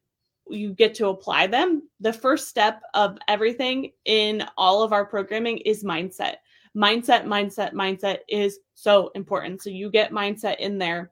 you 0.49 0.73
get 0.73 0.95
to 0.95 1.09
apply 1.09 1.47
them. 1.47 1.83
The 2.01 2.13
first 2.13 2.49
step 2.49 2.81
of 2.95 3.19
everything 3.29 3.93
in 4.07 4.45
all 4.57 4.83
of 4.83 4.95
our 4.95 5.05
programming 5.05 5.59
is 5.59 5.85
mindset. 5.85 6.37
Mindset, 6.75 7.25
mindset, 7.25 7.75
mindset 7.75 8.21
is 8.29 8.61
so 8.75 9.11
important. 9.15 9.63
So 9.63 9.69
you 9.69 9.91
get 9.91 10.13
mindset 10.13 10.57
in 10.61 10.79
there 10.79 11.11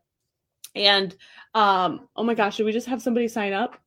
and 0.76 1.16
um, 1.54 2.08
oh 2.16 2.22
my 2.22 2.34
gosh, 2.34 2.56
should 2.56 2.66
we 2.66 2.72
just 2.72 2.86
have 2.86 3.00
somebody 3.00 3.28
sign 3.28 3.54
up? 3.54 3.78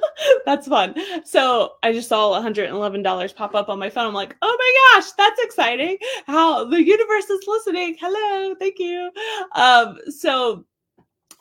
that's 0.46 0.66
fun. 0.66 0.94
So 1.26 1.72
I 1.82 1.92
just 1.92 2.08
saw 2.08 2.40
$111 2.40 3.36
pop 3.36 3.54
up 3.54 3.68
on 3.68 3.78
my 3.78 3.90
phone. 3.90 4.06
I'm 4.06 4.14
like, 4.14 4.34
oh 4.40 4.56
my 4.58 5.00
gosh, 5.00 5.12
that's 5.12 5.40
exciting. 5.42 5.98
How 6.26 6.64
the 6.64 6.82
universe 6.82 7.28
is 7.28 7.44
listening. 7.46 7.96
Hello, 8.00 8.54
thank 8.58 8.78
you. 8.78 9.10
Um, 9.54 9.98
so 10.08 10.64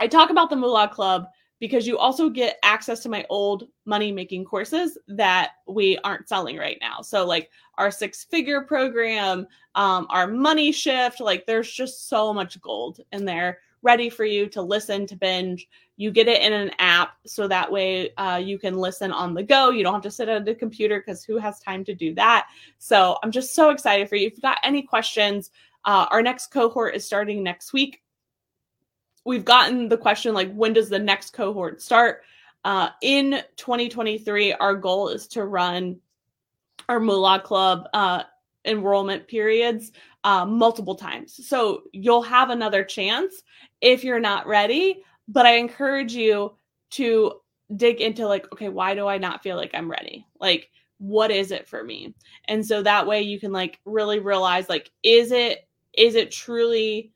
I 0.01 0.07
talk 0.07 0.29
about 0.29 0.49
the 0.49 0.57
Moolah 0.57 0.89
Club 0.89 1.25
because 1.59 1.87
you 1.87 1.97
also 1.97 2.29
get 2.29 2.57
access 2.63 2.99
to 3.01 3.09
my 3.09 3.25
old 3.29 3.67
money 3.85 4.11
making 4.11 4.45
courses 4.45 4.97
that 5.07 5.51
we 5.67 5.97
aren't 6.03 6.29
selling 6.29 6.57
right 6.57 6.77
now. 6.81 7.01
So, 7.01 7.25
like 7.25 7.49
our 7.77 7.91
six 7.91 8.23
figure 8.25 8.61
program, 8.61 9.47
um, 9.75 10.07
our 10.09 10.27
money 10.27 10.71
shift, 10.71 11.19
like 11.19 11.45
there's 11.45 11.71
just 11.71 12.09
so 12.09 12.33
much 12.33 12.59
gold 12.61 12.99
in 13.11 13.25
there 13.25 13.59
ready 13.83 14.09
for 14.09 14.25
you 14.25 14.47
to 14.49 14.61
listen 14.61 15.05
to 15.07 15.15
binge. 15.15 15.67
You 15.97 16.11
get 16.11 16.27
it 16.27 16.41
in 16.41 16.51
an 16.51 16.71
app 16.79 17.11
so 17.25 17.47
that 17.47 17.71
way 17.71 18.13
uh, 18.15 18.41
you 18.43 18.59
can 18.59 18.75
listen 18.77 19.11
on 19.11 19.33
the 19.33 19.43
go. 19.43 19.69
You 19.69 19.83
don't 19.83 19.93
have 19.93 20.01
to 20.03 20.11
sit 20.11 20.29
at 20.29 20.47
a 20.47 20.55
computer 20.55 20.99
because 20.99 21.23
who 21.23 21.37
has 21.37 21.59
time 21.59 21.83
to 21.85 21.95
do 21.95 22.13
that? 22.15 22.47
So 22.79 23.17
i'm 23.23 23.31
just 23.31 23.53
so 23.53 23.69
excited 23.69 24.09
for 24.09 24.15
you. 24.15 24.27
If 24.27 24.33
you've 24.33 24.41
got 24.41 24.57
any 24.63 24.81
questions 24.81 25.51
uh, 25.87 26.05
our 26.11 26.21
next 26.21 26.47
cohort 26.47 26.95
is 26.95 27.05
starting 27.05 27.41
next 27.41 27.71
week 27.71 28.01
we've 29.27 29.45
gotten 29.45 29.89
the 29.89 29.97
question 29.97 30.33
like 30.33 30.51
when 30.53 30.73
does 30.73 30.89
the 30.89 30.99
next 30.99 31.33
cohort 31.33 31.81
start 31.81 32.23
uh, 32.65 32.89
in 33.01 33.41
2023 33.57 34.53
our 34.53 34.75
goal 34.75 35.09
is 35.09 35.27
to 35.27 35.45
run 35.45 35.97
our 36.89 36.99
moolah 36.99 37.39
club 37.39 37.87
uh, 37.93 38.23
enrollment 38.67 39.27
periods 39.27 39.91
uh, 40.23 40.45
multiple 40.45 40.95
times. 40.95 41.47
So 41.47 41.83
you'll 41.93 42.21
have 42.21 42.49
another 42.49 42.83
chance 42.83 43.43
if 43.81 44.03
you're 44.03 44.19
not 44.19 44.45
ready. 44.45 45.03
But 45.27 45.45
I 45.45 45.55
encourage 45.55 46.13
you 46.13 46.55
to 46.91 47.33
dig 47.75 48.01
into 48.01 48.27
like, 48.27 48.51
okay, 48.53 48.69
why 48.69 48.93
do 48.93 49.07
I 49.07 49.17
not 49.17 49.43
feel 49.43 49.57
like 49.57 49.71
I'm 49.73 49.89
ready? 49.89 50.25
Like, 50.39 50.69
what 50.99 51.31
is 51.31 51.51
it 51.51 51.67
for 51.67 51.83
me? 51.83 52.13
And 52.47 52.65
so 52.65 52.81
that 52.81 53.07
way 53.07 53.21
you 53.21 53.39
can 53.39 53.51
like 53.51 53.79
really 53.85 54.19
realize 54.19 54.69
like, 54.69 54.91
is 55.03 55.31
it 55.31 55.67
is 55.93 56.15
it 56.15 56.31
truly 56.31 57.11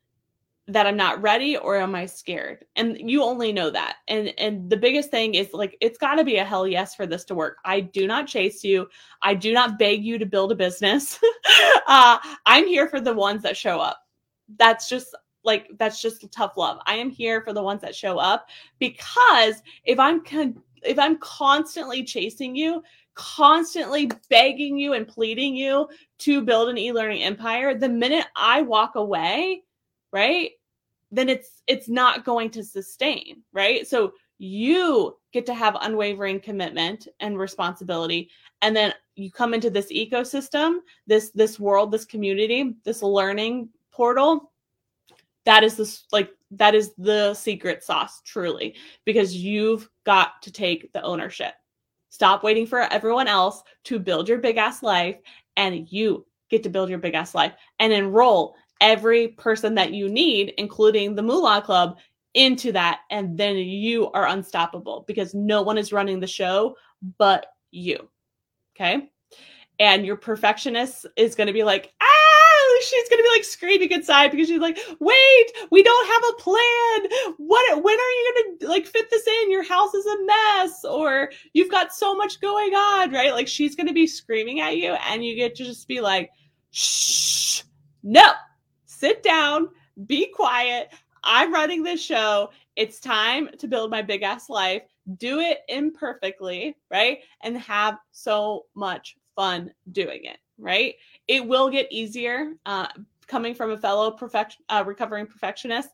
that 0.68 0.86
I'm 0.86 0.96
not 0.96 1.20
ready 1.20 1.56
or 1.56 1.76
am 1.76 1.94
I 1.94 2.06
scared? 2.06 2.64
And 2.76 2.98
you 2.98 3.22
only 3.22 3.52
know 3.52 3.70
that. 3.70 3.96
And 4.08 4.32
and 4.38 4.70
the 4.70 4.76
biggest 4.76 5.10
thing 5.10 5.34
is 5.34 5.52
like 5.52 5.76
it's 5.80 5.98
got 5.98 6.14
to 6.16 6.24
be 6.24 6.36
a 6.36 6.44
hell 6.44 6.66
yes 6.66 6.94
for 6.94 7.06
this 7.06 7.24
to 7.26 7.34
work. 7.34 7.58
I 7.64 7.80
do 7.80 8.06
not 8.06 8.28
chase 8.28 8.62
you. 8.62 8.88
I 9.22 9.34
do 9.34 9.52
not 9.52 9.78
beg 9.78 10.04
you 10.04 10.18
to 10.18 10.26
build 10.26 10.52
a 10.52 10.56
business. 10.56 11.18
uh, 11.86 12.18
I'm 12.46 12.66
here 12.66 12.88
for 12.88 13.00
the 13.00 13.14
ones 13.14 13.42
that 13.42 13.56
show 13.56 13.80
up. 13.80 13.98
that's 14.56 14.88
just 14.88 15.14
like 15.44 15.68
that's 15.78 16.00
just 16.00 16.30
tough 16.32 16.56
love. 16.56 16.78
I 16.86 16.94
am 16.94 17.10
here 17.10 17.42
for 17.42 17.52
the 17.52 17.62
ones 17.62 17.80
that 17.82 17.94
show 17.94 18.18
up 18.18 18.48
because 18.78 19.62
if 19.84 19.98
I'm 19.98 20.24
con- 20.24 20.62
if 20.82 20.98
I'm 20.98 21.18
constantly 21.18 22.04
chasing 22.04 22.54
you, 22.54 22.82
constantly 23.14 24.10
begging 24.28 24.78
you 24.78 24.94
and 24.94 25.06
pleading 25.06 25.54
you 25.54 25.88
to 26.18 26.40
build 26.42 26.68
an 26.68 26.78
e-learning 26.78 27.22
empire, 27.22 27.74
the 27.74 27.88
minute 27.88 28.26
I 28.36 28.62
walk 28.62 28.94
away, 28.94 29.62
right? 30.12 30.50
Then 31.10 31.28
it's 31.28 31.62
it's 31.66 31.88
not 31.88 32.24
going 32.24 32.50
to 32.50 32.64
sustain, 32.64 33.42
right? 33.52 33.86
So 33.86 34.12
you 34.38 35.16
get 35.32 35.46
to 35.46 35.54
have 35.54 35.76
unwavering 35.80 36.40
commitment 36.40 37.08
and 37.20 37.38
responsibility 37.38 38.28
and 38.60 38.74
then 38.74 38.92
you 39.14 39.30
come 39.30 39.54
into 39.54 39.70
this 39.70 39.92
ecosystem, 39.92 40.78
this 41.06 41.30
this 41.30 41.60
world, 41.60 41.92
this 41.92 42.04
community, 42.04 42.74
this 42.84 43.02
learning 43.02 43.68
portal 43.92 44.52
that 45.44 45.64
is 45.64 45.76
this 45.76 46.04
like 46.12 46.30
that 46.50 46.74
is 46.74 46.92
the 46.98 47.34
secret 47.34 47.82
sauce 47.82 48.20
truly 48.24 48.74
because 49.04 49.36
you've 49.36 49.88
got 50.04 50.40
to 50.42 50.50
take 50.50 50.92
the 50.92 51.02
ownership 51.02 51.54
stop 52.10 52.42
waiting 52.42 52.66
for 52.66 52.80
everyone 52.80 53.28
else 53.28 53.62
to 53.84 53.98
build 53.98 54.28
your 54.28 54.38
big 54.38 54.56
ass 54.56 54.82
life 54.82 55.16
and 55.56 55.90
you 55.90 56.26
get 56.50 56.62
to 56.62 56.68
build 56.68 56.88
your 56.88 56.98
big 56.98 57.14
ass 57.14 57.34
life 57.34 57.54
and 57.78 57.92
enroll 57.92 58.54
every 58.82 59.28
person 59.28 59.74
that 59.74 59.92
you 59.92 60.08
need 60.08 60.52
including 60.58 61.14
the 61.14 61.22
moolah 61.22 61.62
club 61.64 61.96
into 62.34 62.72
that 62.72 63.00
and 63.10 63.38
then 63.38 63.56
you 63.56 64.10
are 64.12 64.26
unstoppable 64.28 65.04
because 65.06 65.34
no 65.34 65.62
one 65.62 65.78
is 65.78 65.92
running 65.92 66.20
the 66.20 66.26
show 66.26 66.74
but 67.18 67.46
you 67.70 68.08
okay 68.76 69.08
and 69.78 70.04
your 70.04 70.16
perfectionist 70.16 71.06
is 71.16 71.34
going 71.34 71.46
to 71.46 71.52
be 71.52 71.64
like 71.64 71.92
ah 72.02 72.22
she's 72.82 73.08
gonna 73.08 73.22
be 73.22 73.28
like 73.30 73.44
screaming 73.44 73.90
inside 73.90 74.30
because 74.30 74.48
she's 74.48 74.60
like, 74.60 74.78
wait, 75.00 75.52
we 75.70 75.82
don't 75.82 76.08
have 76.08 76.22
a 76.30 76.42
plan. 76.42 77.34
What 77.38 77.82
when 77.82 77.98
are 77.98 78.10
you 78.10 78.56
gonna 78.60 78.72
like 78.72 78.86
fit 78.86 79.10
this 79.10 79.26
in? 79.26 79.50
Your 79.50 79.62
house 79.62 79.94
is 79.94 80.06
a 80.06 80.24
mess, 80.24 80.84
or 80.84 81.30
you've 81.52 81.70
got 81.70 81.92
so 81.92 82.14
much 82.14 82.40
going 82.40 82.74
on, 82.74 83.12
right? 83.12 83.32
Like 83.32 83.48
she's 83.48 83.76
gonna 83.76 83.92
be 83.92 84.06
screaming 84.06 84.60
at 84.60 84.76
you, 84.76 84.92
and 84.92 85.24
you 85.24 85.36
get 85.36 85.54
to 85.56 85.64
just 85.64 85.88
be 85.88 86.00
like, 86.00 86.30
shh, 86.70 87.62
no, 88.02 88.32
sit 89.02 89.22
down, 89.24 89.68
be 90.06 90.26
quiet. 90.26 90.90
I'm 91.24 91.52
running 91.52 91.82
this 91.82 92.00
show. 92.00 92.50
It's 92.76 93.00
time 93.00 93.48
to 93.58 93.66
build 93.66 93.90
my 93.90 94.00
big 94.00 94.22
ass 94.22 94.48
life. 94.48 94.82
Do 95.18 95.40
it 95.40 95.62
imperfectly, 95.68 96.76
right? 96.88 97.18
And 97.42 97.58
have 97.58 97.98
so 98.12 98.66
much 98.76 99.16
fun 99.34 99.72
doing 99.90 100.24
it, 100.24 100.38
right? 100.56 100.94
It 101.26 101.44
will 101.44 101.68
get 101.68 101.90
easier 101.90 102.52
uh, 102.64 102.86
coming 103.26 103.56
from 103.56 103.72
a 103.72 103.76
fellow 103.76 104.12
perfect, 104.12 104.58
uh, 104.68 104.84
recovering 104.86 105.26
perfectionist. 105.26 105.88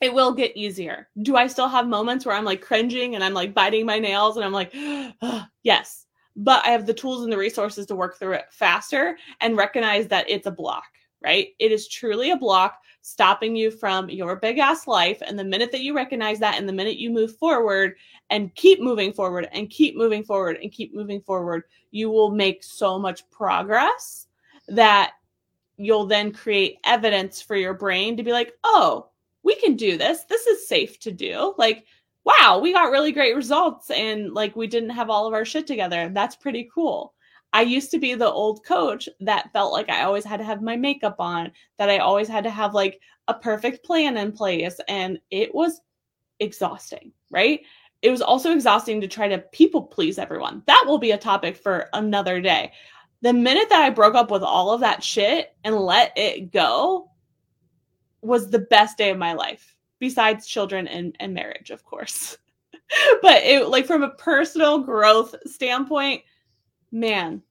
It 0.00 0.14
will 0.14 0.32
get 0.32 0.56
easier. 0.56 1.08
Do 1.22 1.34
I 1.34 1.48
still 1.48 1.68
have 1.68 1.88
moments 1.88 2.24
where 2.24 2.36
I'm 2.36 2.44
like 2.44 2.60
cringing 2.60 3.16
and 3.16 3.24
I'm 3.24 3.34
like 3.34 3.52
biting 3.52 3.84
my 3.84 3.98
nails 3.98 4.36
and 4.36 4.44
I'm 4.44 4.52
like, 4.52 4.72
yes, 5.64 6.06
but 6.36 6.64
I 6.64 6.68
have 6.68 6.86
the 6.86 6.94
tools 6.94 7.24
and 7.24 7.32
the 7.32 7.38
resources 7.38 7.84
to 7.86 7.96
work 7.96 8.16
through 8.16 8.34
it 8.34 8.44
faster 8.50 9.18
and 9.40 9.56
recognize 9.56 10.06
that 10.08 10.30
it's 10.30 10.46
a 10.46 10.52
block, 10.52 10.84
right? 11.26 11.48
It 11.58 11.72
is 11.72 11.88
truly 11.88 12.30
a 12.30 12.36
block 12.36 12.78
stopping 13.02 13.56
you 13.56 13.70
from 13.70 14.08
your 14.08 14.36
big 14.36 14.58
ass 14.58 14.86
life. 14.86 15.20
And 15.26 15.36
the 15.36 15.44
minute 15.44 15.72
that 15.72 15.82
you 15.82 15.94
recognize 15.94 16.38
that, 16.38 16.56
and 16.56 16.68
the 16.68 16.72
minute 16.72 16.98
you 16.98 17.10
move 17.10 17.36
forward 17.36 17.96
and 18.30 18.54
keep 18.54 18.80
moving 18.80 19.12
forward 19.12 19.48
and 19.50 19.68
keep 19.68 19.96
moving 19.96 20.22
forward 20.22 20.58
and 20.62 20.70
keep 20.70 20.94
moving 20.94 21.20
forward, 21.20 21.64
you 21.90 22.10
will 22.10 22.30
make 22.30 22.62
so 22.62 22.96
much 22.96 23.28
progress 23.30 24.28
that 24.68 25.14
you'll 25.76 26.06
then 26.06 26.32
create 26.32 26.78
evidence 26.84 27.42
for 27.42 27.56
your 27.56 27.74
brain 27.74 28.16
to 28.16 28.22
be 28.22 28.30
like, 28.32 28.52
oh, 28.62 29.08
we 29.42 29.56
can 29.56 29.74
do 29.74 29.98
this. 29.98 30.22
This 30.24 30.46
is 30.46 30.68
safe 30.68 31.00
to 31.00 31.10
do. 31.10 31.54
Like, 31.58 31.84
wow, 32.24 32.60
we 32.62 32.72
got 32.72 32.92
really 32.92 33.10
great 33.10 33.34
results 33.34 33.90
and 33.90 34.32
like 34.32 34.54
we 34.54 34.68
didn't 34.68 34.90
have 34.90 35.10
all 35.10 35.26
of 35.26 35.34
our 35.34 35.44
shit 35.44 35.66
together. 35.66 36.08
That's 36.12 36.36
pretty 36.36 36.68
cool. 36.72 37.14
I 37.56 37.62
used 37.62 37.90
to 37.92 37.98
be 37.98 38.12
the 38.12 38.30
old 38.30 38.66
coach 38.66 39.08
that 39.20 39.50
felt 39.54 39.72
like 39.72 39.88
I 39.88 40.02
always 40.02 40.26
had 40.26 40.36
to 40.36 40.44
have 40.44 40.60
my 40.60 40.76
makeup 40.76 41.16
on, 41.18 41.50
that 41.78 41.88
I 41.88 42.00
always 42.00 42.28
had 42.28 42.44
to 42.44 42.50
have 42.50 42.74
like 42.74 43.00
a 43.28 43.34
perfect 43.34 43.82
plan 43.82 44.18
in 44.18 44.30
place. 44.30 44.78
And 44.88 45.18
it 45.30 45.54
was 45.54 45.80
exhausting, 46.38 47.12
right? 47.30 47.62
It 48.02 48.10
was 48.10 48.20
also 48.20 48.52
exhausting 48.52 49.00
to 49.00 49.08
try 49.08 49.28
to 49.28 49.38
people 49.38 49.80
please 49.80 50.18
everyone. 50.18 50.64
That 50.66 50.84
will 50.86 50.98
be 50.98 51.12
a 51.12 51.16
topic 51.16 51.56
for 51.56 51.88
another 51.94 52.42
day. 52.42 52.72
The 53.22 53.32
minute 53.32 53.70
that 53.70 53.80
I 53.80 53.88
broke 53.88 54.16
up 54.16 54.30
with 54.30 54.42
all 54.42 54.70
of 54.70 54.80
that 54.80 55.02
shit 55.02 55.56
and 55.64 55.76
let 55.76 56.12
it 56.14 56.52
go 56.52 57.10
was 58.20 58.50
the 58.50 58.58
best 58.58 58.98
day 58.98 59.08
of 59.08 59.16
my 59.16 59.32
life, 59.32 59.74
besides 59.98 60.46
children 60.46 60.86
and, 60.88 61.16
and 61.20 61.32
marriage, 61.32 61.70
of 61.70 61.82
course. 61.84 62.36
but 63.22 63.42
it 63.44 63.66
like 63.68 63.86
from 63.86 64.02
a 64.02 64.10
personal 64.10 64.80
growth 64.80 65.34
standpoint, 65.46 66.20
man, 66.92 67.42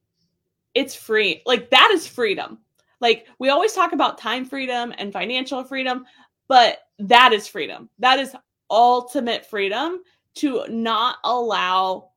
it's 0.75 0.93
free. 0.93 1.41
Like 1.45 1.69
that 1.71 1.89
is 1.91 2.05
freedom. 2.05 2.59
Like 3.01 3.27
we 3.39 3.49
always 3.49 3.73
talk 3.73 3.93
about 3.93 4.17
time 4.17 4.45
freedom 4.45 4.93
and 4.97 5.11
financial 5.11 5.63
freedom, 5.63 6.05
but 6.47 6.79
that 6.99 7.33
is 7.33 7.47
freedom. 7.47 7.89
That 7.99 8.19
is 8.19 8.35
ultimate 8.69 9.45
freedom 9.45 10.01
to 10.35 10.65
not 10.69 11.17
allow 11.23 12.09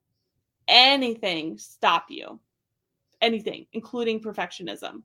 anything 0.66 1.57
stop 1.59 2.07
you. 2.11 2.38
Anything, 3.21 3.66
including 3.73 4.21
perfectionism. 4.21 5.03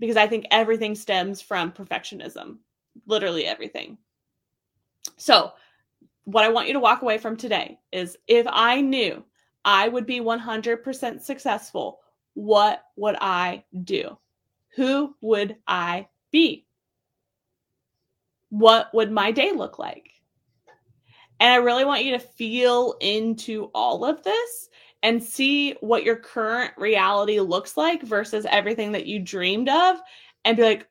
Because 0.00 0.16
I 0.16 0.26
think 0.26 0.46
everything 0.50 0.94
stems 0.94 1.42
from 1.42 1.72
perfectionism. 1.72 2.58
Literally 3.06 3.44
everything. 3.46 3.98
So, 5.16 5.52
what 6.24 6.44
I 6.44 6.50
want 6.50 6.66
you 6.66 6.74
to 6.74 6.80
walk 6.80 7.02
away 7.02 7.18
from 7.18 7.36
today 7.36 7.78
is 7.90 8.16
if 8.26 8.46
I 8.48 8.80
knew 8.80 9.24
I 9.64 9.88
would 9.88 10.06
be 10.06 10.20
100% 10.20 11.20
successful, 11.20 12.00
what 12.38 12.84
would 12.94 13.16
I 13.20 13.64
do? 13.82 14.16
Who 14.76 15.16
would 15.20 15.56
I 15.66 16.06
be? 16.30 16.66
What 18.50 18.94
would 18.94 19.10
my 19.10 19.32
day 19.32 19.50
look 19.50 19.80
like? 19.80 20.08
And 21.40 21.52
I 21.52 21.56
really 21.56 21.84
want 21.84 22.04
you 22.04 22.12
to 22.12 22.20
feel 22.20 22.94
into 23.00 23.72
all 23.74 24.04
of 24.04 24.22
this 24.22 24.68
and 25.02 25.20
see 25.20 25.72
what 25.80 26.04
your 26.04 26.14
current 26.14 26.74
reality 26.76 27.40
looks 27.40 27.76
like 27.76 28.04
versus 28.04 28.46
everything 28.48 28.92
that 28.92 29.06
you 29.06 29.18
dreamed 29.18 29.68
of 29.68 29.96
and 30.44 30.56
be 30.56 30.62
like, 30.62 30.86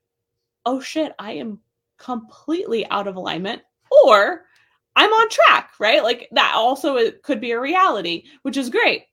oh 0.66 0.82
shit, 0.82 1.14
I 1.18 1.32
am 1.32 1.62
completely 1.98 2.86
out 2.90 3.08
of 3.08 3.16
alignment. 3.16 3.62
Or 4.04 4.44
I'm 4.98 5.14
on 5.14 5.30
track, 5.30 5.72
right? 5.80 6.04
Like 6.04 6.28
that 6.34 6.56
also 6.56 7.10
could 7.24 7.40
be 7.40 7.52
a 7.52 7.60
reality, 7.60 8.24
which 8.42 8.58
is 8.58 8.70
great. 8.70 9.04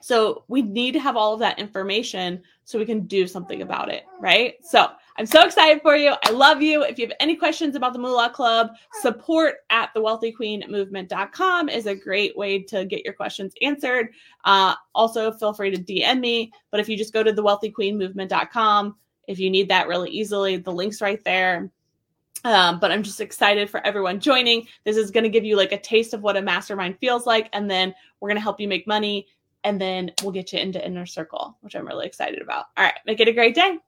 So 0.00 0.44
we 0.48 0.62
need 0.62 0.92
to 0.92 1.00
have 1.00 1.16
all 1.16 1.34
of 1.34 1.40
that 1.40 1.58
information 1.58 2.42
so 2.64 2.78
we 2.78 2.86
can 2.86 3.06
do 3.06 3.26
something 3.26 3.62
about 3.62 3.88
it, 3.90 4.04
right? 4.20 4.54
So 4.62 4.88
I'm 5.16 5.26
so 5.26 5.44
excited 5.44 5.82
for 5.82 5.96
you. 5.96 6.14
I 6.24 6.30
love 6.30 6.62
you. 6.62 6.82
If 6.82 6.98
you 6.98 7.06
have 7.06 7.16
any 7.18 7.34
questions 7.34 7.74
about 7.74 7.92
the 7.92 7.98
Moolah 7.98 8.30
Club, 8.30 8.70
support 9.00 9.56
at 9.70 9.92
thewealthyqueenmovement.com 9.96 11.68
is 11.68 11.86
a 11.86 11.94
great 11.96 12.36
way 12.36 12.62
to 12.62 12.84
get 12.84 13.04
your 13.04 13.14
questions 13.14 13.52
answered. 13.60 14.10
Uh, 14.44 14.74
also, 14.94 15.32
feel 15.32 15.52
free 15.52 15.74
to 15.74 15.82
DM 15.82 16.20
me. 16.20 16.52
But 16.70 16.78
if 16.78 16.88
you 16.88 16.96
just 16.96 17.12
go 17.12 17.24
to 17.24 17.32
thewealthyqueenmovement.com, 17.32 18.96
if 19.26 19.40
you 19.40 19.50
need 19.50 19.68
that 19.68 19.88
really 19.88 20.10
easily, 20.10 20.56
the 20.56 20.72
link's 20.72 21.00
right 21.00 21.22
there. 21.24 21.70
Um, 22.44 22.78
but 22.78 22.92
I'm 22.92 23.02
just 23.02 23.20
excited 23.20 23.68
for 23.68 23.84
everyone 23.84 24.20
joining. 24.20 24.68
This 24.84 24.96
is 24.96 25.10
going 25.10 25.24
to 25.24 25.30
give 25.30 25.44
you 25.44 25.56
like 25.56 25.72
a 25.72 25.80
taste 25.80 26.14
of 26.14 26.22
what 26.22 26.36
a 26.36 26.42
mastermind 26.42 26.96
feels 27.00 27.26
like. 27.26 27.48
And 27.52 27.68
then 27.68 27.92
we're 28.20 28.28
going 28.28 28.36
to 28.36 28.42
help 28.42 28.60
you 28.60 28.68
make 28.68 28.86
money. 28.86 29.26
And 29.64 29.80
then 29.80 30.12
we'll 30.22 30.32
get 30.32 30.52
you 30.52 30.58
into 30.58 30.84
Inner 30.84 31.06
Circle, 31.06 31.56
which 31.60 31.74
I'm 31.74 31.86
really 31.86 32.06
excited 32.06 32.40
about. 32.40 32.66
All 32.76 32.84
right. 32.84 32.94
Make 33.06 33.20
it 33.20 33.28
a 33.28 33.32
great 33.32 33.54
day. 33.54 33.78